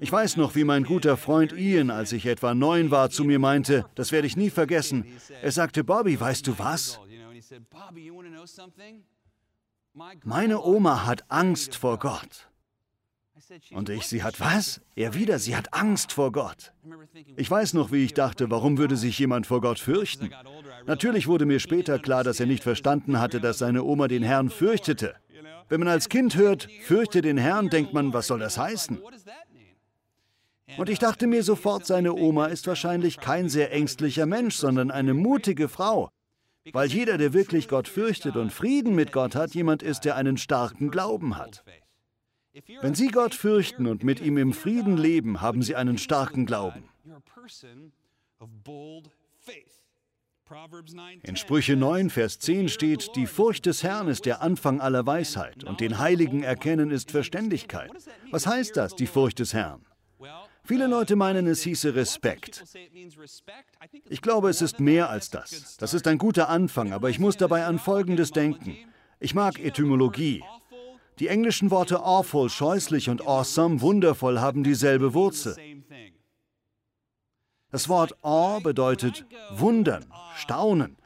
Ich 0.00 0.12
weiß 0.12 0.36
noch, 0.36 0.54
wie 0.54 0.64
mein 0.64 0.84
guter 0.84 1.16
Freund 1.16 1.54
Ian, 1.54 1.88
als 1.88 2.12
ich 2.12 2.26
etwa 2.26 2.52
neun 2.52 2.90
war, 2.90 3.08
zu 3.08 3.24
mir 3.24 3.38
meinte, 3.38 3.86
das 3.94 4.12
werde 4.12 4.26
ich 4.26 4.36
nie 4.36 4.50
vergessen. 4.50 5.06
Er 5.40 5.50
sagte, 5.50 5.82
Bobby, 5.82 6.20
weißt 6.20 6.46
du 6.46 6.58
was? 6.58 7.00
Meine 10.24 10.62
Oma 10.62 11.06
hat 11.06 11.24
Angst 11.28 11.74
vor 11.74 11.98
Gott. 11.98 12.48
Und 13.72 13.88
ich, 13.88 14.06
sie 14.06 14.22
hat 14.22 14.38
was? 14.38 14.80
Er 14.94 15.14
wieder, 15.14 15.38
sie 15.38 15.56
hat 15.56 15.74
Angst 15.74 16.12
vor 16.12 16.30
Gott. 16.30 16.72
Ich 17.36 17.50
weiß 17.50 17.74
noch, 17.74 17.90
wie 17.90 18.04
ich 18.04 18.14
dachte, 18.14 18.50
warum 18.50 18.78
würde 18.78 18.96
sich 18.96 19.18
jemand 19.18 19.46
vor 19.46 19.60
Gott 19.60 19.80
fürchten? 19.80 20.30
Natürlich 20.86 21.26
wurde 21.26 21.46
mir 21.46 21.58
später 21.58 21.98
klar, 21.98 22.22
dass 22.22 22.38
er 22.38 22.46
nicht 22.46 22.62
verstanden 22.62 23.18
hatte, 23.18 23.40
dass 23.40 23.58
seine 23.58 23.82
Oma 23.82 24.06
den 24.06 24.22
Herrn 24.22 24.50
fürchtete. 24.50 25.16
Wenn 25.68 25.80
man 25.80 25.88
als 25.88 26.08
Kind 26.08 26.36
hört, 26.36 26.68
fürchte 26.82 27.22
den 27.22 27.38
Herrn, 27.38 27.70
denkt 27.70 27.92
man, 27.92 28.12
was 28.12 28.28
soll 28.28 28.38
das 28.38 28.58
heißen? 28.58 29.00
Und 30.76 30.88
ich 30.88 31.00
dachte 31.00 31.26
mir 31.26 31.42
sofort, 31.42 31.86
seine 31.86 32.14
Oma 32.14 32.46
ist 32.46 32.66
wahrscheinlich 32.68 33.18
kein 33.18 33.48
sehr 33.48 33.72
ängstlicher 33.72 34.26
Mensch, 34.26 34.54
sondern 34.54 34.90
eine 34.90 35.14
mutige 35.14 35.68
Frau. 35.68 36.10
Weil 36.72 36.88
jeder, 36.88 37.18
der 37.18 37.32
wirklich 37.32 37.68
Gott 37.68 37.88
fürchtet 37.88 38.36
und 38.36 38.52
Frieden 38.52 38.94
mit 38.94 39.12
Gott 39.12 39.34
hat, 39.34 39.54
jemand 39.54 39.82
ist, 39.82 40.04
der 40.04 40.16
einen 40.16 40.36
starken 40.36 40.90
Glauben 40.90 41.36
hat. 41.36 41.64
Wenn 42.80 42.94
Sie 42.94 43.08
Gott 43.08 43.34
fürchten 43.34 43.86
und 43.86 44.02
mit 44.02 44.20
ihm 44.20 44.36
im 44.36 44.52
Frieden 44.52 44.96
leben, 44.96 45.40
haben 45.40 45.62
Sie 45.62 45.76
einen 45.76 45.98
starken 45.98 46.46
Glauben. 46.46 46.84
In 51.22 51.36
Sprüche 51.36 51.76
9, 51.76 52.10
Vers 52.10 52.38
10 52.40 52.68
steht, 52.68 53.14
die 53.14 53.26
Furcht 53.26 53.66
des 53.66 53.84
Herrn 53.84 54.08
ist 54.08 54.26
der 54.26 54.42
Anfang 54.42 54.80
aller 54.80 55.06
Weisheit 55.06 55.62
und 55.62 55.80
den 55.80 55.98
Heiligen 55.98 56.42
erkennen 56.42 56.90
ist 56.90 57.12
Verständigkeit. 57.12 57.92
Was 58.32 58.46
heißt 58.48 58.76
das, 58.76 58.96
die 58.96 59.06
Furcht 59.06 59.38
des 59.38 59.54
Herrn? 59.54 59.86
Viele 60.70 60.86
Leute 60.86 61.16
meinen, 61.16 61.48
es 61.48 61.62
hieße 61.62 61.96
Respekt. 61.96 62.62
Ich 64.08 64.22
glaube, 64.22 64.50
es 64.50 64.62
ist 64.62 64.78
mehr 64.78 65.10
als 65.10 65.28
das. 65.28 65.76
Das 65.78 65.94
ist 65.94 66.06
ein 66.06 66.16
guter 66.16 66.48
Anfang, 66.48 66.92
aber 66.92 67.10
ich 67.10 67.18
muss 67.18 67.36
dabei 67.36 67.64
an 67.64 67.80
Folgendes 67.80 68.30
denken. 68.30 68.76
Ich 69.18 69.34
mag 69.34 69.58
Etymologie. 69.58 70.44
Die 71.18 71.26
englischen 71.26 71.72
Worte 71.72 72.04
awful, 72.04 72.48
scheußlich 72.48 73.10
und 73.10 73.26
awesome, 73.26 73.80
wundervoll 73.80 74.38
haben 74.38 74.62
dieselbe 74.62 75.12
Wurzel. 75.12 75.56
Das 77.72 77.88
Wort 77.88 78.16
awe 78.22 78.60
bedeutet 78.60 79.26
wundern, 79.50 80.06
staunen, 80.36 80.98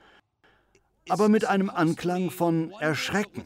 aber 1.09 1.31
mit 1.31 1.47
einem 1.47 1.71
Anklang 1.71 2.31
von 2.31 2.71
erschrecken. 2.81 3.45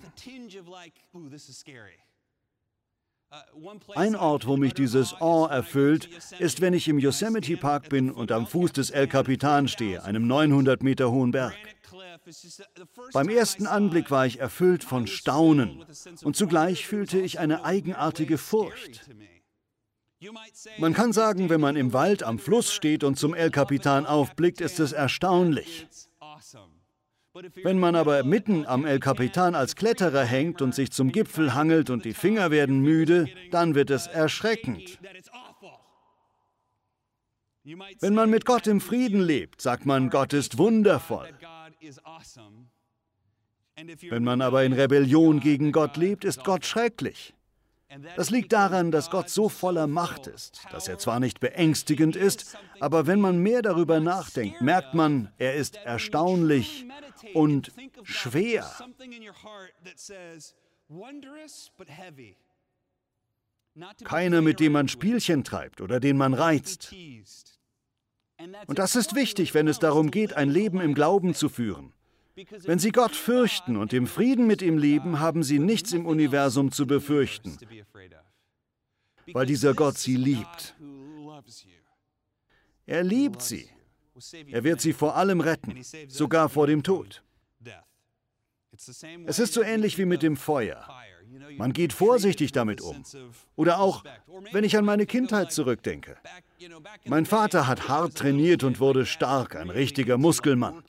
Ein 3.95 4.17
Ort, 4.17 4.47
wo 4.47 4.57
mich 4.57 4.73
dieses 4.73 5.15
Awe 5.21 5.51
erfüllt, 5.51 6.09
ist, 6.39 6.61
wenn 6.63 6.73
ich 6.73 6.89
im 6.89 6.99
Yosemite 6.99 7.57
Park 7.59 7.91
bin 7.91 8.11
und 8.11 8.33
am 8.33 8.47
Fuß 8.47 8.73
des 8.73 8.91
El 8.91 9.07
Capitan 9.07 9.69
stehe, 9.69 10.03
einem 10.03 10.27
900 10.27 10.83
Meter 10.83 11.11
hohen 11.11 11.31
Berg. 11.31 11.55
Beim 13.13 13.29
ersten 13.29 13.67
Anblick 13.67 14.11
war 14.11 14.27
ich 14.27 14.39
erfüllt 14.41 14.83
von 14.85 15.07
Staunen 15.07 15.85
und 16.23 16.37
zugleich 16.37 16.87
fühlte 16.87 17.19
ich 17.19 17.39
eine 17.39 17.65
eigenartige 17.65 18.39
Furcht. 18.39 19.09
Man 20.79 20.95
kann 20.95 21.13
sagen, 21.13 21.49
wenn 21.49 21.61
man 21.61 21.77
im 21.77 21.93
Wald 21.93 22.23
am 22.23 22.39
Fluss 22.39 22.73
steht 22.73 23.05
und 23.05 23.19
zum 23.19 23.35
El 23.35 23.51
Capitan 23.51 24.07
aufblickt, 24.07 24.61
ist 24.61 24.81
es 24.81 24.93
erstaunlich. 24.93 25.87
Wenn 27.63 27.79
man 27.79 27.95
aber 27.95 28.25
mitten 28.25 28.67
am 28.67 28.85
El 28.85 29.01
Capitan 29.01 29.55
als 29.55 29.77
Kletterer 29.77 30.25
hängt 30.25 30.63
und 30.63 30.75
sich 30.75 30.91
zum 30.91 31.13
Gipfel 31.13 31.55
hangelt 31.55 31.91
und 31.91 32.05
die 32.05 32.15
Finger 32.15 32.51
werden 32.51 32.81
müde, 32.81 33.29
dann 33.51 33.75
wird 33.75 33.91
es 33.91 34.07
erschreckend. 34.07 34.99
Wenn 38.01 38.15
man 38.15 38.31
mit 38.31 38.45
Gott 38.45 38.67
im 38.67 38.81
Frieden 38.81 39.21
lebt, 39.21 39.61
sagt 39.61 39.85
man, 39.85 40.11
Gott 40.11 40.33
ist 40.33 40.59
wundervoll. 40.59 41.29
Wenn 44.09 44.25
man 44.25 44.41
aber 44.41 44.65
in 44.65 44.73
Rebellion 44.73 45.41
gegen 45.41 45.71
Gott 45.71 45.97
lebt, 45.97 46.25
ist 46.25 46.45
Gott 46.45 46.65
schrecklich. 46.65 47.35
Das 48.17 48.31
liegt 48.31 48.53
daran, 48.53 48.91
dass 48.91 49.11
Gott 49.11 49.31
so 49.31 49.49
voller 49.49 49.87
Macht 49.87 50.27
ist, 50.27 50.63
dass 50.71 50.89
er 50.89 50.99
zwar 50.99 51.21
nicht 51.21 51.41
beängstigend 51.41 52.17
ist, 52.17 52.57
aber 52.81 53.07
wenn 53.07 53.21
man 53.21 53.39
mehr 53.39 53.63
darüber 53.63 53.99
nachdenkt, 53.99 54.61
merkt 54.61 54.93
man, 54.95 55.33
er 55.39 55.55
ist 55.55 55.77
erstaunlich 55.77 56.87
und 57.33 57.73
schwer. 58.03 58.71
Keiner, 64.05 64.43
mit 64.43 64.61
dem 64.61 64.73
man 64.73 64.89
Spielchen 64.89 65.45
treibt 65.45 65.81
oder 65.81 66.01
den 66.01 66.17
man 66.17 66.35
reizt. 66.35 66.95
Und 68.67 68.79
das 68.79 68.97
ist 68.97 69.15
wichtig, 69.15 69.55
wenn 69.55 69.67
es 69.67 69.79
darum 69.79 70.11
geht, 70.11 70.35
ein 70.35 70.51
Leben 70.51 70.81
im 70.81 70.95
Glauben 70.95 71.35
zu 71.35 71.49
führen. 71.49 71.93
Wenn 72.65 72.79
Sie 72.79 72.91
Gott 72.91 73.17
fürchten 73.17 73.77
und 73.77 73.93
im 73.93 74.07
Frieden 74.07 74.47
mit 74.47 74.63
ihm 74.63 74.79
leben, 74.79 75.21
haben 75.21 75.43
Sie 75.43 75.59
nichts 75.59 75.93
im 75.93 76.07
Universum 76.07 76.71
zu 76.71 76.87
befürchten, 76.87 77.57
weil 79.33 79.47
dieser 79.47 79.75
Gott 79.75 79.99
Sie 79.99 80.17
liebt. 80.17 80.77
Er 82.87 83.03
liebt 83.03 83.43
Sie. 83.43 83.69
Er 84.51 84.65
wird 84.65 84.81
Sie 84.81 84.93
vor 84.93 85.17
allem 85.17 85.41
retten, 85.41 85.83
sogar 86.09 86.49
vor 86.49 86.67
dem 86.67 86.83
Tod. 86.83 87.23
Es 89.27 89.39
ist 89.39 89.55
so 89.55 89.63
ähnlich 89.63 89.99
wie 89.99 90.05
mit 90.05 90.23
dem 90.23 90.37
Feuer. 90.37 90.87
Man 91.57 91.73
geht 91.73 91.93
vorsichtig 91.93 92.53
damit 92.53 92.81
um. 92.81 93.05
Oder 93.57 93.81
auch, 93.81 94.05
wenn 94.53 94.65
ich 94.65 94.77
an 94.77 94.85
meine 94.85 95.07
Kindheit 95.07 95.53
zurückdenke. 95.53 96.17
Mein 97.05 97.27
Vater 97.27 97.67
hat 97.67 97.89
hart 97.89 98.17
trainiert 98.17 98.63
und 98.65 98.81
wurde 98.81 99.07
stark, 99.07 99.57
ein 99.57 99.71
richtiger 99.71 100.19
Muskelmann. 100.19 100.83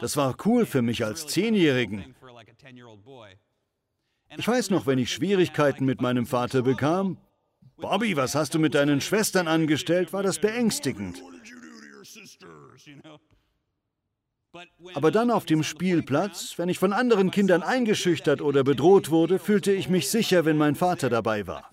Das 0.00 0.16
war 0.16 0.36
cool 0.44 0.66
für 0.66 0.82
mich 0.82 1.04
als 1.04 1.26
Zehnjährigen. 1.26 2.14
Ich 4.36 4.48
weiß 4.48 4.70
noch, 4.70 4.86
wenn 4.86 4.98
ich 4.98 5.12
Schwierigkeiten 5.12 5.84
mit 5.84 6.00
meinem 6.00 6.26
Vater 6.26 6.62
bekam, 6.62 7.18
Bobby, 7.76 8.16
was 8.16 8.34
hast 8.34 8.54
du 8.54 8.58
mit 8.58 8.74
deinen 8.74 9.00
Schwestern 9.00 9.48
angestellt, 9.48 10.12
war 10.12 10.22
das 10.22 10.38
beängstigend. 10.38 11.22
Aber 14.94 15.10
dann 15.10 15.30
auf 15.30 15.44
dem 15.44 15.62
Spielplatz, 15.62 16.54
wenn 16.56 16.70
ich 16.70 16.78
von 16.78 16.92
anderen 16.92 17.30
Kindern 17.30 17.62
eingeschüchtert 17.62 18.40
oder 18.40 18.64
bedroht 18.64 19.10
wurde, 19.10 19.38
fühlte 19.38 19.72
ich 19.72 19.88
mich 19.88 20.08
sicher, 20.08 20.44
wenn 20.44 20.56
mein 20.56 20.74
Vater 20.74 21.10
dabei 21.10 21.46
war. 21.46 21.70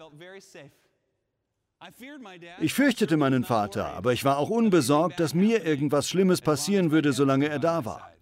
Ich 2.60 2.74
fürchtete 2.74 3.18
meinen 3.18 3.44
Vater, 3.44 3.94
aber 3.94 4.14
ich 4.14 4.24
war 4.24 4.38
auch 4.38 4.50
unbesorgt, 4.50 5.20
dass 5.20 5.34
mir 5.34 5.66
irgendwas 5.66 6.08
Schlimmes 6.08 6.42
passieren 6.42 6.92
würde, 6.92 7.14
solange 7.14 7.50
er 7.50 7.60
da 7.60 7.84
war. 7.86 8.14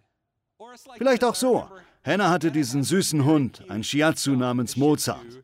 Vielleicht 0.97 1.23
auch 1.23 1.35
so. 1.35 1.69
Hannah 2.03 2.29
hatte 2.29 2.51
diesen 2.51 2.83
süßen 2.83 3.25
Hund, 3.25 3.63
ein 3.69 3.83
Shiatsu 3.83 4.31
namens 4.31 4.75
Mozart. 4.77 5.43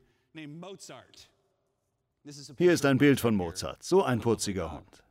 Hier 2.58 2.74
ist 2.74 2.86
ein 2.86 2.98
Bild 2.98 3.20
von 3.20 3.36
Mozart, 3.36 3.84
so 3.84 4.04
ein 4.04 4.20
putziger 4.20 4.72
Hund. 4.72 5.04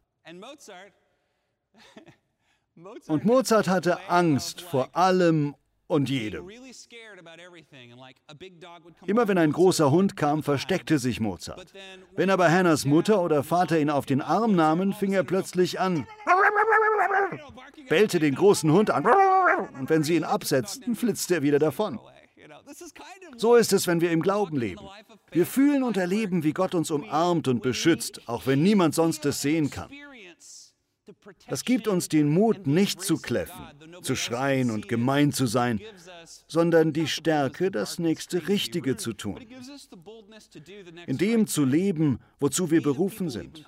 Und 3.06 3.24
Mozart 3.24 3.68
hatte 3.68 4.08
Angst 4.08 4.60
vor 4.60 4.94
allem 4.94 5.54
und 5.86 6.08
jedem. 6.08 6.48
Immer 9.06 9.28
wenn 9.28 9.38
ein 9.38 9.52
großer 9.52 9.90
Hund 9.90 10.16
kam, 10.16 10.42
versteckte 10.42 10.98
sich 10.98 11.20
Mozart. 11.20 11.72
Wenn 12.14 12.30
aber 12.30 12.50
Hannahs 12.50 12.84
Mutter 12.84 13.22
oder 13.22 13.42
Vater 13.42 13.78
ihn 13.78 13.90
auf 13.90 14.06
den 14.06 14.20
Arm 14.20 14.54
nahmen, 14.54 14.92
fing 14.92 15.12
er 15.12 15.22
plötzlich 15.22 15.80
an, 15.80 16.06
bellte 17.88 18.18
den 18.18 18.34
großen 18.34 18.70
Hund 18.72 18.90
an 18.90 19.06
und 19.78 19.90
wenn 19.90 20.02
sie 20.02 20.16
ihn 20.16 20.24
absetzten, 20.24 20.94
flitzte 20.94 21.36
er 21.36 21.42
wieder 21.42 21.58
davon. 21.58 21.98
So 23.36 23.54
ist 23.54 23.72
es, 23.72 23.86
wenn 23.86 24.00
wir 24.00 24.10
im 24.10 24.22
Glauben 24.22 24.56
leben. 24.56 24.84
Wir 25.30 25.46
fühlen 25.46 25.82
und 25.82 25.96
erleben, 25.96 26.42
wie 26.42 26.52
Gott 26.52 26.74
uns 26.74 26.90
umarmt 26.90 27.48
und 27.48 27.62
beschützt, 27.62 28.28
auch 28.28 28.46
wenn 28.46 28.62
niemand 28.62 28.94
sonst 28.94 29.24
es 29.26 29.40
sehen 29.42 29.70
kann. 29.70 29.90
Das 31.48 31.64
gibt 31.64 31.88
uns 31.88 32.08
den 32.08 32.28
Mut, 32.28 32.66
nicht 32.66 33.00
zu 33.00 33.16
kläffen, 33.16 33.64
zu 34.02 34.16
schreien 34.16 34.70
und 34.70 34.88
gemein 34.88 35.32
zu 35.32 35.46
sein, 35.46 35.80
sondern 36.48 36.92
die 36.92 37.06
Stärke, 37.06 37.70
das 37.70 37.98
nächste 37.98 38.48
Richtige 38.48 38.96
zu 38.96 39.12
tun. 39.12 39.38
In 41.06 41.18
dem 41.18 41.46
zu 41.46 41.64
leben, 41.64 42.20
wozu 42.40 42.70
wir 42.70 42.82
berufen 42.82 43.30
sind. 43.30 43.66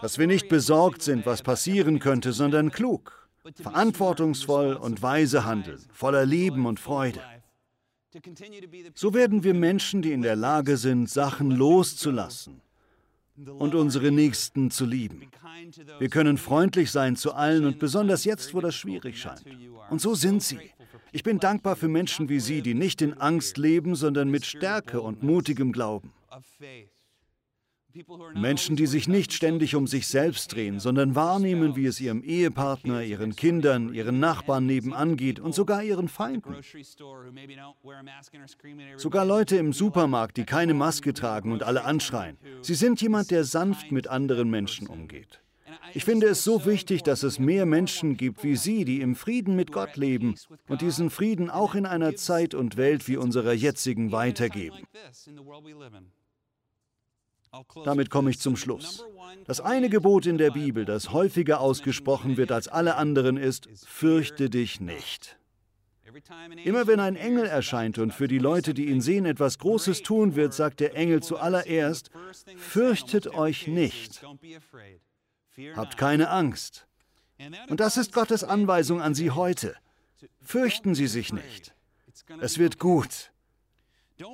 Dass 0.00 0.18
wir 0.18 0.26
nicht 0.26 0.48
besorgt 0.48 1.02
sind, 1.02 1.26
was 1.26 1.42
passieren 1.42 1.98
könnte, 1.98 2.32
sondern 2.32 2.70
klug, 2.70 3.28
verantwortungsvoll 3.54 4.74
und 4.74 5.02
weise 5.02 5.44
handeln, 5.44 5.84
voller 5.92 6.24
Leben 6.24 6.66
und 6.66 6.80
Freude. 6.80 7.20
So 8.94 9.12
werden 9.12 9.44
wir 9.44 9.52
Menschen, 9.52 10.00
die 10.00 10.12
in 10.12 10.22
der 10.22 10.36
Lage 10.36 10.78
sind, 10.78 11.10
Sachen 11.10 11.50
loszulassen 11.50 12.62
und 13.58 13.74
unsere 13.74 14.10
Nächsten 14.10 14.70
zu 14.70 14.84
lieben. 14.84 15.28
Wir 15.98 16.08
können 16.08 16.38
freundlich 16.38 16.90
sein 16.90 17.16
zu 17.16 17.34
allen 17.34 17.64
und 17.64 17.78
besonders 17.78 18.24
jetzt, 18.24 18.54
wo 18.54 18.60
das 18.60 18.74
schwierig 18.74 19.18
scheint. 19.18 19.44
Und 19.90 20.00
so 20.00 20.14
sind 20.14 20.42
sie. 20.42 20.58
Ich 21.12 21.22
bin 21.22 21.38
dankbar 21.38 21.76
für 21.76 21.88
Menschen 21.88 22.28
wie 22.28 22.40
Sie, 22.40 22.62
die 22.62 22.74
nicht 22.74 23.00
in 23.00 23.14
Angst 23.14 23.58
leben, 23.58 23.94
sondern 23.94 24.28
mit 24.28 24.44
Stärke 24.44 25.00
und 25.00 25.22
mutigem 25.22 25.72
Glauben. 25.72 26.12
Menschen, 28.34 28.76
die 28.76 28.86
sich 28.86 29.08
nicht 29.08 29.32
ständig 29.32 29.74
um 29.74 29.86
sich 29.86 30.06
selbst 30.06 30.54
drehen, 30.54 30.80
sondern 30.80 31.14
wahrnehmen, 31.14 31.76
wie 31.76 31.86
es 31.86 32.00
ihrem 32.00 32.22
Ehepartner, 32.22 33.02
ihren 33.02 33.36
Kindern, 33.36 33.92
ihren 33.94 34.20
Nachbarn 34.20 34.66
nebenan 34.66 35.16
geht 35.16 35.40
und 35.40 35.54
sogar 35.54 35.82
ihren 35.82 36.08
Feinden. 36.08 36.56
Sogar 38.96 39.24
Leute 39.24 39.56
im 39.56 39.72
Supermarkt, 39.72 40.36
die 40.36 40.44
keine 40.44 40.74
Maske 40.74 41.12
tragen 41.12 41.52
und 41.52 41.62
alle 41.62 41.84
anschreien. 41.84 42.36
Sie 42.62 42.74
sind 42.74 43.00
jemand, 43.00 43.30
der 43.30 43.44
sanft 43.44 43.92
mit 43.92 44.08
anderen 44.08 44.50
Menschen 44.50 44.86
umgeht. 44.86 45.40
Ich 45.94 46.04
finde 46.04 46.26
es 46.26 46.44
so 46.44 46.66
wichtig, 46.66 47.02
dass 47.02 47.22
es 47.22 47.38
mehr 47.38 47.64
Menschen 47.64 48.16
gibt 48.16 48.44
wie 48.44 48.56
Sie, 48.56 48.84
die 48.84 49.00
im 49.00 49.14
Frieden 49.14 49.56
mit 49.56 49.72
Gott 49.72 49.96
leben 49.96 50.34
und 50.68 50.82
diesen 50.82 51.10
Frieden 51.10 51.48
auch 51.48 51.74
in 51.74 51.86
einer 51.86 52.14
Zeit 52.16 52.54
und 52.54 52.76
Welt 52.76 53.08
wie 53.08 53.16
unserer 53.16 53.52
jetzigen 53.52 54.12
weitergeben. 54.12 54.78
Damit 57.84 58.10
komme 58.10 58.30
ich 58.30 58.40
zum 58.40 58.56
Schluss. 58.56 59.04
Das 59.46 59.60
eine 59.60 59.88
Gebot 59.88 60.26
in 60.26 60.38
der 60.38 60.50
Bibel, 60.50 60.84
das 60.84 61.12
häufiger 61.12 61.60
ausgesprochen 61.60 62.36
wird 62.36 62.52
als 62.52 62.68
alle 62.68 62.96
anderen, 62.96 63.36
ist, 63.36 63.68
fürchte 63.86 64.50
dich 64.50 64.80
nicht. 64.80 65.38
Immer 66.64 66.86
wenn 66.86 67.00
ein 67.00 67.16
Engel 67.16 67.46
erscheint 67.46 67.98
und 67.98 68.12
für 68.12 68.28
die 68.28 68.38
Leute, 68.38 68.74
die 68.74 68.86
ihn 68.86 69.00
sehen, 69.00 69.26
etwas 69.26 69.58
Großes 69.58 70.02
tun 70.02 70.34
wird, 70.34 70.54
sagt 70.54 70.80
der 70.80 70.94
Engel 70.96 71.22
zuallererst, 71.22 72.10
fürchtet 72.56 73.28
euch 73.28 73.66
nicht. 73.66 74.24
Habt 75.74 75.96
keine 75.96 76.30
Angst. 76.30 76.86
Und 77.68 77.80
das 77.80 77.96
ist 77.96 78.12
Gottes 78.12 78.44
Anweisung 78.44 79.02
an 79.02 79.14
Sie 79.14 79.30
heute. 79.30 79.76
Fürchten 80.40 80.94
Sie 80.94 81.06
sich 81.06 81.32
nicht. 81.32 81.74
Es 82.40 82.58
wird 82.58 82.78
gut. 82.78 83.32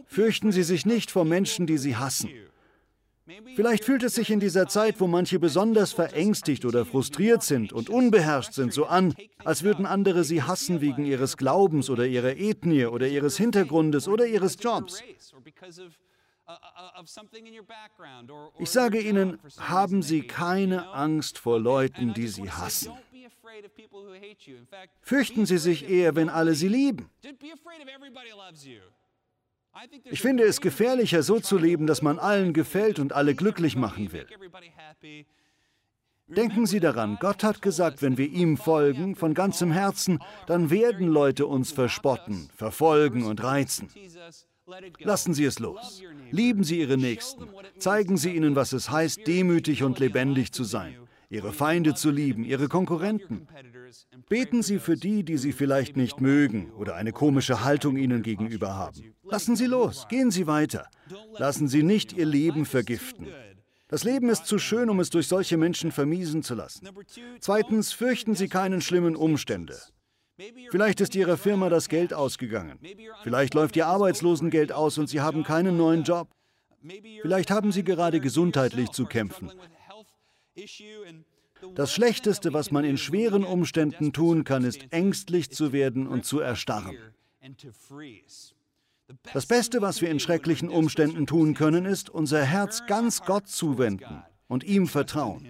Fürchten 0.07 0.53
Sie 0.53 0.62
sich 0.62 0.87
nicht 0.87 1.11
vor 1.11 1.25
Menschen, 1.25 1.66
die 1.66 1.79
Sie 1.79 1.96
hassen. 1.96 2.31
Vielleicht 3.55 3.85
fühlt 3.85 4.03
es 4.03 4.14
sich 4.14 4.31
in 4.31 4.40
dieser 4.40 4.68
Zeit, 4.68 5.01
wo 5.01 5.07
manche 5.07 5.38
besonders 5.38 5.92
verängstigt 5.92 6.64
oder 6.64 6.85
frustriert 6.85 7.42
sind 7.42 7.73
und 7.73 7.90
unbeherrscht 7.90 8.53
sind, 8.53 8.73
so 8.73 8.87
an, 8.87 9.14
als 9.45 9.62
würden 9.62 9.87
andere 9.87 10.25
sie 10.25 10.42
hassen 10.42 10.81
wegen 10.81 11.05
ihres 11.05 11.37
Glaubens 11.37 11.90
oder 11.90 12.07
ihrer 12.07 12.37
Ethnie 12.37 12.87
oder 12.87 13.07
ihres 13.07 13.37
Hintergrundes 13.37 14.09
oder 14.09 14.27
ihres 14.27 14.57
Jobs. 14.61 15.03
Ich 18.59 18.71
sage 18.71 19.01
Ihnen, 19.01 19.38
haben 19.59 20.03
Sie 20.03 20.23
keine 20.27 20.88
Angst 20.90 21.38
vor 21.38 21.61
Leuten, 21.61 22.14
die 22.14 22.29
Sie 22.29 22.51
hassen. 22.51 22.92
Fürchten 25.01 25.47
Sie 25.47 25.59
sich 25.59 25.88
eher, 25.88 26.14
wenn 26.16 26.29
alle 26.29 26.55
Sie 26.55 26.68
lieben. 26.68 27.11
Ich 30.04 30.20
finde 30.20 30.44
es 30.44 30.61
gefährlicher, 30.61 31.22
so 31.22 31.40
zu 31.40 31.58
leben, 31.58 31.87
dass 31.87 32.02
man 32.02 32.18
allen 32.18 32.52
gefällt 32.52 32.98
und 32.98 33.12
alle 33.12 33.35
glücklich 33.35 33.76
machen 33.76 34.12
will. 34.12 34.26
Denken 36.28 36.66
Sie 36.66 36.80
daran, 36.80 37.18
Gott 37.20 37.44
hat 37.44 37.61
gesagt, 37.61 38.00
wenn 38.00 38.16
wir 38.16 38.28
ihm 38.28 38.56
folgen, 38.56 39.16
von 39.16 39.35
ganzem 39.35 39.72
Herzen, 39.72 40.18
dann 40.46 40.70
werden 40.70 41.08
Leute 41.08 41.46
uns 41.46 41.72
verspotten, 41.72 42.48
verfolgen 42.56 43.24
und 43.24 43.42
reizen. 43.42 43.88
Lassen 45.00 45.35
Sie 45.35 45.44
es 45.44 45.58
los. 45.58 46.02
Lieben 46.30 46.64
Sie 46.64 46.80
Ihre 46.80 46.96
Nächsten. 46.96 47.48
Zeigen 47.78 48.16
Sie 48.16 48.35
ihnen, 48.35 48.56
was 48.56 48.72
es 48.72 48.90
heißt, 48.90 49.26
demütig 49.26 49.82
und 49.82 49.98
lebendig 49.98 50.52
zu 50.52 50.64
sein. 50.64 50.96
Ihre 51.28 51.52
Feinde 51.52 51.94
zu 51.94 52.11
lieben, 52.11 52.44
Ihre 52.44 52.68
Konkurrenten. 52.68 53.48
Beten 54.28 54.62
Sie 54.62 54.78
für 54.78 54.96
die, 54.96 55.22
die 55.22 55.37
Sie 55.37 55.52
vielleicht 55.52 55.96
nicht 55.96 56.20
mögen 56.20 56.72
oder 56.72 56.94
eine 56.94 57.12
komische 57.12 57.64
Haltung 57.64 57.96
Ihnen 57.96 58.22
gegenüber 58.22 58.74
haben. 58.74 59.14
Lassen 59.24 59.57
Sie 59.57 59.66
los, 59.66 60.07
gehen 60.09 60.31
Sie 60.31 60.46
weiter. 60.46 60.88
Lassen 61.38 61.68
Sie 61.68 61.83
nicht 61.83 62.12
Ihr 62.12 62.26
Leben 62.26 62.64
vergiften. 62.66 63.28
Das 63.88 64.05
Leben 64.05 64.31
ist 64.31 64.46
zu 64.46 64.59
schön, 64.59 64.88
um 64.88 65.00
es 65.00 65.11
durch 65.11 65.28
solche 65.28 65.59
Menschen 65.59 65.92
vermiesen 65.92 66.42
zu 66.42 66.55
lassen. 66.55 66.88
Zweitens, 67.40 67.92
fürchten 67.92 68.35
Sie 68.35 68.48
keinen 68.48 68.81
schlimmen 68.81 69.16
Umstände. 69.16 69.78
Vielleicht 70.70 71.00
ist 71.00 71.14
Ihrer 71.14 71.37
Firma 71.37 71.68
das 71.68 71.88
Geld 71.88 72.14
ausgegangen. 72.14 72.78
Vielleicht 73.22 73.55
läuft 73.55 73.76
Ihr 73.76 73.87
Arbeitslosengeld 73.87 74.72
aus 74.72 74.96
und 74.98 75.09
Sie 75.09 75.20
haben 75.20 75.44
keinen 75.44 75.76
neuen 75.76 76.05
Job. 76.05 76.28
Vielleicht 77.20 77.50
haben 77.50 77.70
Sie 77.70 77.85
gerade 77.85 78.20
gesundheitlich 78.20 78.90
zu 78.90 79.05
kämpfen. 79.05 79.52
Das 81.75 81.92
Schlechteste, 81.92 82.53
was 82.53 82.70
man 82.70 82.85
in 82.85 82.98
schweren 82.98 83.44
Umständen 83.44 84.12
tun 84.12 84.44
kann, 84.44 84.64
ist 84.64 84.87
ängstlich 84.90 85.51
zu 85.51 85.72
werden 85.72 86.07
und 86.07 86.25
zu 86.25 86.40
erstarren. 86.40 86.96
Das 89.33 89.46
Beste, 89.46 89.83
was 89.83 90.01
wir 90.01 90.11
in 90.11 90.20
schrecklichen 90.20 90.68
Umständen 90.68 91.27
tun 91.27 91.55
können, 91.55 91.85
ist, 91.85 92.11
unser 92.11 92.44
Herz 92.44 92.87
ganz 92.87 93.22
Gott 93.22 93.48
zuwenden 93.48 94.22
und 94.48 94.64
ihm 94.64 94.87
vertrauen. 94.87 95.46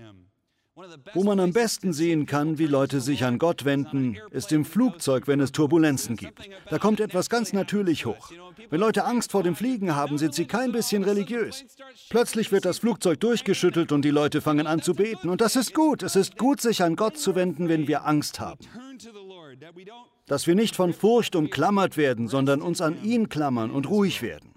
Wo 1.15 1.23
man 1.23 1.41
am 1.41 1.53
besten 1.53 1.93
sehen 1.93 2.27
kann, 2.27 2.59
wie 2.59 2.67
Leute 2.67 3.01
sich 3.01 3.25
an 3.25 3.39
Gott 3.39 3.65
wenden, 3.65 4.17
ist 4.31 4.53
im 4.53 4.65
Flugzeug, 4.65 5.27
wenn 5.27 5.41
es 5.41 5.53
Turbulenzen 5.53 6.17
gibt. 6.17 6.49
Da 6.71 6.79
kommt 6.79 7.01
etwas 7.01 7.29
ganz 7.29 7.53
natürlich 7.53 8.07
hoch. 8.07 8.31
Wenn 8.71 8.81
Leute 8.81 9.05
Angst 9.05 9.33
vor 9.33 9.43
dem 9.43 9.55
Fliegen 9.55 9.95
haben, 9.95 10.19
sind 10.19 10.35
sie 10.35 10.47
kein 10.47 10.73
bisschen 10.73 11.05
religiös. 11.05 11.65
Plötzlich 12.11 12.53
wird 12.53 12.65
das 12.65 12.79
Flugzeug 12.79 13.21
durchgeschüttelt 13.21 13.93
und 13.93 14.05
die 14.05 14.11
Leute 14.11 14.41
fangen 14.41 14.67
an 14.67 14.83
zu 14.83 14.95
beten. 14.95 15.29
Und 15.29 15.41
das 15.41 15.57
ist 15.57 15.75
gut. 15.75 16.03
Es 16.03 16.17
ist 16.17 16.39
gut, 16.39 16.61
sich 16.61 16.83
an 16.83 16.97
Gott 16.97 17.19
zu 17.19 17.35
wenden, 17.35 17.69
wenn 17.69 17.87
wir 17.87 18.07
Angst 18.07 18.41
haben. 18.41 18.67
Dass 20.27 20.47
wir 20.47 20.55
nicht 20.55 20.77
von 20.77 20.93
Furcht 20.93 21.37
umklammert 21.37 21.97
werden, 21.97 22.29
sondern 22.29 22.63
uns 22.63 22.81
an 22.81 23.03
ihn 23.03 23.29
klammern 23.29 23.71
und 23.71 23.89
ruhig 23.89 24.23
werden. 24.23 24.55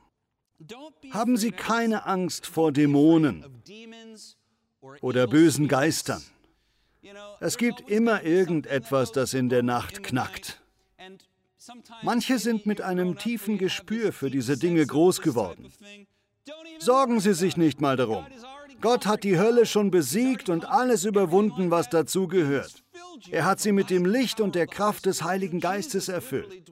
Haben 1.11 1.37
Sie 1.37 1.51
keine 1.51 2.05
Angst 2.05 2.47
vor 2.47 2.71
Dämonen 2.71 3.43
oder 5.01 5.27
bösen 5.27 5.67
Geistern. 5.67 6.23
Es 7.39 7.57
gibt 7.57 7.89
immer 7.89 8.23
irgendetwas, 8.23 9.11
das 9.11 9.33
in 9.33 9.49
der 9.49 9.63
Nacht 9.63 10.03
knackt. 10.03 10.61
Manche 12.03 12.39
sind 12.39 12.65
mit 12.65 12.81
einem 12.81 13.17
tiefen 13.17 13.57
Gespür 13.57 14.13
für 14.13 14.29
diese 14.29 14.57
Dinge 14.57 14.85
groß 14.85 15.21
geworden. 15.21 15.71
Sorgen 16.79 17.19
Sie 17.19 17.33
sich 17.33 17.57
nicht 17.57 17.81
mal 17.81 17.97
darum. 17.97 18.25
Gott 18.81 19.05
hat 19.05 19.23
die 19.23 19.39
Hölle 19.39 19.65
schon 19.65 19.89
besiegt 19.89 20.49
und 20.49 20.65
alles 20.65 21.05
überwunden, 21.05 21.71
was 21.71 21.89
dazu 21.89 22.27
gehört. 22.27 22.83
Er 23.31 23.45
hat 23.45 23.59
sie 23.59 23.71
mit 23.71 23.89
dem 23.89 24.05
Licht 24.05 24.41
und 24.41 24.55
der 24.55 24.67
Kraft 24.67 25.05
des 25.05 25.23
Heiligen 25.23 25.59
Geistes 25.59 26.09
erfüllt. 26.09 26.63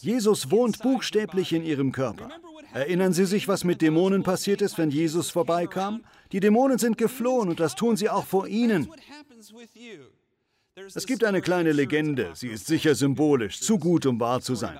Jesus 0.00 0.50
wohnt 0.50 0.78
buchstäblich 0.78 1.52
in 1.52 1.64
ihrem 1.64 1.92
Körper. 1.92 2.28
Erinnern 2.72 3.12
Sie 3.12 3.24
sich, 3.24 3.48
was 3.48 3.64
mit 3.64 3.82
Dämonen 3.82 4.22
passiert 4.22 4.62
ist, 4.62 4.78
wenn 4.78 4.90
Jesus 4.90 5.30
vorbeikam? 5.30 6.02
Die 6.32 6.40
Dämonen 6.40 6.78
sind 6.78 6.96
geflohen 6.96 7.48
und 7.48 7.60
das 7.60 7.74
tun 7.74 7.96
sie 7.96 8.08
auch 8.08 8.26
vor 8.26 8.46
Ihnen. 8.46 8.88
Es 10.94 11.06
gibt 11.06 11.24
eine 11.24 11.40
kleine 11.40 11.72
Legende, 11.72 12.30
sie 12.34 12.48
ist 12.48 12.66
sicher 12.66 12.94
symbolisch, 12.94 13.60
zu 13.60 13.78
gut, 13.78 14.06
um 14.06 14.20
wahr 14.20 14.40
zu 14.40 14.54
sein. 14.54 14.78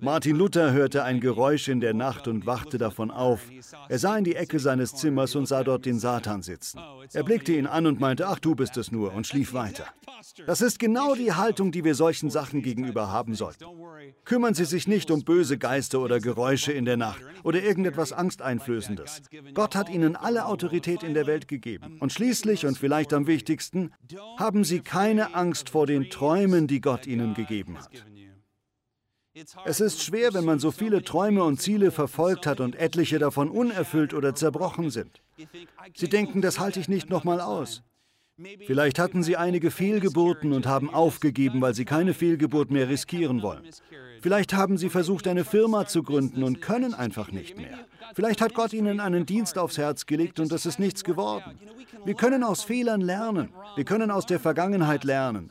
Martin 0.00 0.36
Luther 0.36 0.72
hörte 0.72 1.02
ein 1.02 1.20
Geräusch 1.20 1.68
in 1.68 1.80
der 1.80 1.94
Nacht 1.94 2.28
und 2.28 2.46
wachte 2.46 2.78
davon 2.78 3.10
auf. 3.10 3.40
Er 3.88 3.98
sah 3.98 4.16
in 4.16 4.24
die 4.24 4.36
Ecke 4.36 4.58
seines 4.60 4.94
Zimmers 4.94 5.34
und 5.34 5.46
sah 5.46 5.64
dort 5.64 5.84
den 5.84 5.98
Satan 5.98 6.42
sitzen. 6.42 6.80
Er 7.12 7.24
blickte 7.24 7.52
ihn 7.52 7.66
an 7.66 7.86
und 7.86 8.00
meinte, 8.00 8.28
ach 8.28 8.38
du 8.38 8.54
bist 8.54 8.76
es 8.76 8.92
nur, 8.92 9.12
und 9.12 9.26
schlief 9.26 9.52
weiter. 9.52 9.86
Das 10.46 10.60
ist 10.60 10.78
genau 10.78 11.14
die 11.14 11.32
Haltung, 11.32 11.72
die 11.72 11.84
wir 11.84 11.94
solchen 11.94 12.30
Sachen 12.30 12.62
gegenüber 12.62 13.10
haben 13.10 13.34
sollten. 13.34 13.64
Kümmern 14.24 14.54
Sie 14.54 14.64
sich 14.64 14.86
nicht 14.86 15.10
um 15.10 15.24
böse 15.24 15.58
Geister 15.58 16.00
oder 16.00 16.20
Geräusche 16.20 16.72
in 16.72 16.84
der 16.84 16.96
Nacht 16.96 17.22
oder 17.42 17.62
irgendetwas 17.62 18.12
Angsteinflößendes. 18.12 19.22
Gott 19.54 19.74
hat 19.74 19.88
Ihnen 19.88 20.16
alle 20.16 20.46
Autorität 20.46 21.02
in 21.02 21.14
der 21.14 21.26
Welt 21.26 21.48
gegeben. 21.48 21.98
Und 22.00 22.12
schließlich 22.12 22.66
und 22.66 22.78
vielleicht 22.78 23.12
am 23.12 23.26
wichtigsten, 23.26 23.92
haben 24.38 24.64
Sie 24.64 24.80
keine 24.80 25.34
Angst 25.34 25.70
vor 25.70 25.86
den 25.86 26.10
Träumen, 26.10 26.66
die 26.66 26.80
Gott 26.80 27.06
Ihnen 27.06 27.34
gegeben 27.34 27.78
hat. 27.78 28.04
Es 29.64 29.80
ist 29.80 30.02
schwer, 30.02 30.32
wenn 30.32 30.44
man 30.44 30.60
so 30.60 30.70
viele 30.70 31.02
Träume 31.02 31.42
und 31.42 31.60
Ziele 31.60 31.90
verfolgt 31.90 32.46
hat 32.46 32.60
und 32.60 32.76
etliche 32.76 33.18
davon 33.18 33.50
unerfüllt 33.50 34.14
oder 34.14 34.34
zerbrochen 34.34 34.90
sind. 34.90 35.20
Sie 35.96 36.08
denken, 36.08 36.40
das 36.40 36.60
halte 36.60 36.78
ich 36.78 36.88
nicht 36.88 37.10
nochmal 37.10 37.40
aus. 37.40 37.82
Vielleicht 38.66 38.98
hatten 38.98 39.22
sie 39.22 39.36
einige 39.36 39.70
Fehlgeburten 39.70 40.52
und 40.52 40.66
haben 40.66 40.92
aufgegeben, 40.92 41.60
weil 41.60 41.74
sie 41.74 41.84
keine 41.84 42.14
Fehlgeburt 42.14 42.70
mehr 42.70 42.88
riskieren 42.88 43.42
wollen. 43.42 43.62
Vielleicht 44.20 44.54
haben 44.54 44.76
sie 44.76 44.88
versucht, 44.88 45.28
eine 45.28 45.44
Firma 45.44 45.86
zu 45.86 46.02
gründen 46.02 46.42
und 46.42 46.60
können 46.60 46.94
einfach 46.94 47.30
nicht 47.30 47.56
mehr. 47.56 47.78
Vielleicht 48.14 48.40
hat 48.40 48.54
Gott 48.54 48.72
ihnen 48.72 48.98
einen 48.98 49.24
Dienst 49.24 49.56
aufs 49.56 49.78
Herz 49.78 50.06
gelegt 50.06 50.40
und 50.40 50.50
es 50.50 50.66
ist 50.66 50.80
nichts 50.80 51.04
geworden. 51.04 51.58
Wir 52.04 52.14
können 52.14 52.42
aus 52.42 52.64
Fehlern 52.64 53.00
lernen. 53.00 53.50
Wir 53.76 53.84
können 53.84 54.10
aus 54.10 54.26
der 54.26 54.40
Vergangenheit 54.40 55.04
lernen. 55.04 55.50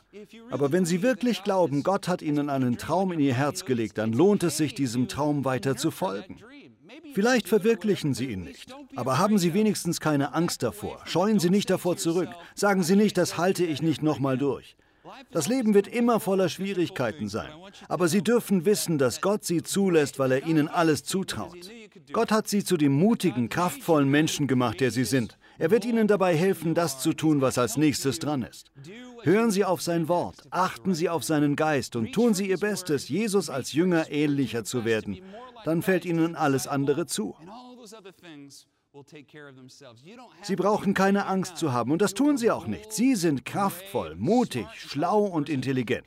Aber 0.50 0.70
wenn 0.70 0.84
Sie 0.84 1.02
wirklich 1.02 1.42
glauben, 1.42 1.82
Gott 1.82 2.06
hat 2.06 2.20
Ihnen 2.20 2.50
einen 2.50 2.76
Traum 2.76 3.12
in 3.12 3.20
Ihr 3.20 3.34
Herz 3.34 3.64
gelegt, 3.64 3.98
dann 3.98 4.12
lohnt 4.12 4.42
es 4.42 4.56
sich, 4.56 4.74
diesem 4.74 5.08
Traum 5.08 5.44
weiter 5.44 5.76
zu 5.76 5.90
folgen. 5.90 6.36
Vielleicht 7.14 7.48
verwirklichen 7.48 8.14
Sie 8.14 8.26
ihn 8.26 8.42
nicht, 8.42 8.74
aber 8.96 9.18
haben 9.18 9.38
Sie 9.38 9.54
wenigstens 9.54 10.00
keine 10.00 10.34
Angst 10.34 10.62
davor. 10.62 11.00
Scheuen 11.04 11.38
Sie 11.38 11.50
nicht 11.50 11.70
davor 11.70 11.96
zurück. 11.96 12.28
Sagen 12.54 12.82
Sie 12.82 12.96
nicht, 12.96 13.16
das 13.16 13.38
halte 13.38 13.64
ich 13.64 13.82
nicht 13.82 14.02
nochmal 14.02 14.38
durch. 14.38 14.76
Das 15.30 15.48
Leben 15.48 15.74
wird 15.74 15.86
immer 15.86 16.18
voller 16.18 16.48
Schwierigkeiten 16.48 17.28
sein, 17.28 17.50
aber 17.88 18.08
Sie 18.08 18.22
dürfen 18.22 18.64
wissen, 18.64 18.98
dass 18.98 19.20
Gott 19.20 19.44
Sie 19.44 19.62
zulässt, 19.62 20.18
weil 20.18 20.32
er 20.32 20.46
Ihnen 20.46 20.66
alles 20.68 21.04
zutraut. 21.04 21.70
Gott 22.12 22.32
hat 22.32 22.48
Sie 22.48 22.64
zu 22.64 22.76
dem 22.76 22.92
mutigen, 22.92 23.48
kraftvollen 23.48 24.08
Menschen 24.08 24.46
gemacht, 24.46 24.80
der 24.80 24.90
Sie 24.90 25.04
sind. 25.04 25.36
Er 25.58 25.70
wird 25.70 25.84
Ihnen 25.84 26.08
dabei 26.08 26.34
helfen, 26.36 26.74
das 26.74 27.00
zu 27.00 27.12
tun, 27.12 27.40
was 27.40 27.58
als 27.58 27.76
nächstes 27.76 28.18
dran 28.18 28.42
ist. 28.42 28.72
Hören 29.22 29.50
Sie 29.50 29.64
auf 29.64 29.82
sein 29.82 30.08
Wort, 30.08 30.42
achten 30.50 30.94
Sie 30.94 31.08
auf 31.08 31.22
seinen 31.22 31.54
Geist 31.54 31.96
und 31.96 32.12
tun 32.12 32.34
Sie 32.34 32.48
Ihr 32.48 32.58
Bestes, 32.58 33.08
Jesus 33.08 33.50
als 33.50 33.72
Jünger 33.72 34.10
ähnlicher 34.10 34.64
zu 34.64 34.84
werden, 34.84 35.20
dann 35.64 35.82
fällt 35.82 36.04
ihnen 36.04 36.36
alles 36.36 36.66
andere 36.66 37.06
zu. 37.06 37.34
Sie 40.42 40.54
brauchen 40.54 40.94
keine 40.94 41.26
Angst 41.26 41.56
zu 41.56 41.72
haben 41.72 41.90
und 41.90 42.00
das 42.00 42.14
tun 42.14 42.38
sie 42.38 42.52
auch 42.52 42.68
nicht. 42.68 42.92
Sie 42.92 43.16
sind 43.16 43.44
kraftvoll, 43.44 44.14
mutig, 44.14 44.66
schlau 44.76 45.24
und 45.24 45.48
intelligent. 45.48 46.06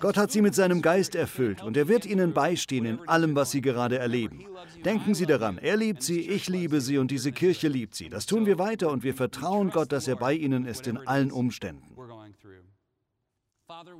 Gott 0.00 0.16
hat 0.16 0.32
sie 0.32 0.40
mit 0.40 0.54
seinem 0.54 0.80
Geist 0.80 1.14
erfüllt 1.14 1.62
und 1.62 1.76
er 1.76 1.86
wird 1.86 2.06
ihnen 2.06 2.32
beistehen 2.32 2.86
in 2.86 3.08
allem, 3.08 3.36
was 3.36 3.50
sie 3.50 3.60
gerade 3.60 3.98
erleben. 3.98 4.46
Denken 4.86 5.14
Sie 5.14 5.26
daran, 5.26 5.58
er 5.58 5.76
liebt 5.76 6.02
sie, 6.02 6.20
ich 6.20 6.48
liebe 6.48 6.80
sie 6.80 6.96
und 6.96 7.10
diese 7.10 7.30
Kirche 7.30 7.68
liebt 7.68 7.94
sie. 7.94 8.08
Das 8.08 8.24
tun 8.24 8.46
wir 8.46 8.58
weiter 8.58 8.90
und 8.90 9.04
wir 9.04 9.14
vertrauen 9.14 9.70
Gott, 9.70 9.92
dass 9.92 10.08
er 10.08 10.16
bei 10.16 10.32
ihnen 10.32 10.64
ist 10.64 10.86
in 10.86 10.96
allen 11.06 11.30
Umständen. 11.30 11.94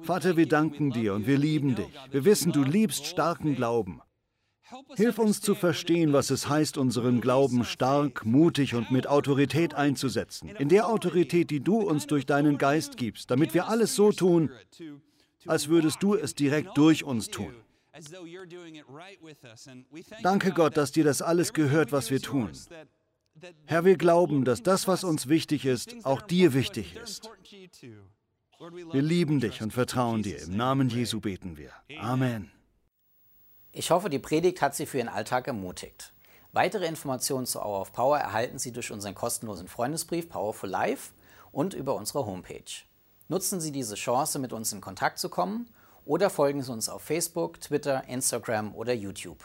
Vater, 0.02 0.36
wir 0.36 0.48
danken 0.48 0.90
dir 0.90 1.14
und 1.14 1.26
wir 1.26 1.36
lieben 1.36 1.74
dich. 1.74 1.92
Wir 2.10 2.24
wissen, 2.24 2.52
du 2.52 2.62
liebst 2.62 3.06
starken 3.06 3.54
Glauben. 3.54 4.00
Hilf 4.96 5.18
uns 5.18 5.40
zu 5.40 5.54
verstehen, 5.54 6.12
was 6.12 6.30
es 6.30 6.48
heißt, 6.48 6.78
unseren 6.78 7.20
Glauben 7.20 7.64
stark, 7.64 8.24
mutig 8.24 8.74
und 8.74 8.90
mit 8.90 9.06
Autorität 9.06 9.74
einzusetzen. 9.74 10.48
In 10.58 10.68
der 10.68 10.88
Autorität, 10.88 11.50
die 11.50 11.60
du 11.60 11.80
uns 11.80 12.06
durch 12.06 12.26
deinen 12.26 12.58
Geist 12.58 12.96
gibst, 12.96 13.30
damit 13.30 13.54
wir 13.54 13.68
alles 13.68 13.94
so 13.94 14.12
tun, 14.12 14.50
als 15.46 15.68
würdest 15.68 16.02
du 16.02 16.14
es 16.14 16.34
direkt 16.34 16.76
durch 16.76 17.04
uns 17.04 17.28
tun. 17.28 17.54
Danke 20.22 20.50
Gott, 20.52 20.76
dass 20.76 20.92
dir 20.92 21.04
das 21.04 21.22
alles 21.22 21.52
gehört, 21.52 21.92
was 21.92 22.10
wir 22.10 22.20
tun. 22.20 22.50
Herr, 23.66 23.84
wir 23.84 23.96
glauben, 23.96 24.44
dass 24.44 24.62
das, 24.62 24.88
was 24.88 25.04
uns 25.04 25.28
wichtig 25.28 25.66
ist, 25.66 25.94
auch 26.04 26.22
dir 26.22 26.54
wichtig 26.54 26.96
ist. 26.96 27.30
Wir 28.92 29.02
lieben 29.02 29.40
dich 29.40 29.62
und 29.62 29.72
vertrauen 29.72 30.22
dir. 30.22 30.40
Im 30.42 30.56
Namen 30.56 30.88
Jesu 30.88 31.20
beten 31.20 31.56
wir. 31.56 31.70
Amen. 31.98 32.50
Ich 33.76 33.90
hoffe, 33.90 34.08
die 34.08 34.20
Predigt 34.20 34.62
hat 34.62 34.76
Sie 34.76 34.86
für 34.86 34.98
Ihren 34.98 35.08
Alltag 35.08 35.48
ermutigt. 35.48 36.12
Weitere 36.52 36.86
Informationen 36.86 37.44
zu 37.44 37.58
Hour 37.58 37.80
of 37.80 37.92
Power 37.92 38.16
erhalten 38.16 38.60
Sie 38.60 38.70
durch 38.70 38.92
unseren 38.92 39.16
kostenlosen 39.16 39.66
Freundesbrief 39.66 40.28
Powerful 40.28 40.70
Life 40.70 41.12
und 41.50 41.74
über 41.74 41.96
unsere 41.96 42.24
Homepage. 42.24 42.84
Nutzen 43.26 43.60
Sie 43.60 43.72
diese 43.72 43.96
Chance, 43.96 44.38
mit 44.38 44.52
uns 44.52 44.72
in 44.72 44.80
Kontakt 44.80 45.18
zu 45.18 45.28
kommen 45.28 45.68
oder 46.04 46.30
folgen 46.30 46.62
Sie 46.62 46.70
uns 46.70 46.88
auf 46.88 47.02
Facebook, 47.02 47.60
Twitter, 47.60 48.04
Instagram 48.06 48.76
oder 48.76 48.92
YouTube. 48.92 49.42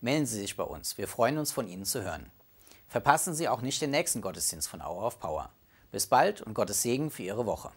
Melden 0.00 0.26
Sie 0.26 0.38
sich 0.38 0.56
bei 0.56 0.62
uns, 0.62 0.96
wir 0.96 1.08
freuen 1.08 1.36
uns 1.36 1.50
von 1.50 1.66
Ihnen 1.66 1.84
zu 1.84 2.04
hören. 2.04 2.30
Verpassen 2.86 3.34
Sie 3.34 3.48
auch 3.48 3.60
nicht 3.60 3.82
den 3.82 3.90
nächsten 3.90 4.20
Gottesdienst 4.20 4.68
von 4.68 4.82
Hour 4.82 5.04
of 5.04 5.18
Power. 5.18 5.50
Bis 5.90 6.06
bald 6.06 6.42
und 6.42 6.54
Gottes 6.54 6.82
Segen 6.82 7.10
für 7.10 7.24
Ihre 7.24 7.44
Woche. 7.44 7.72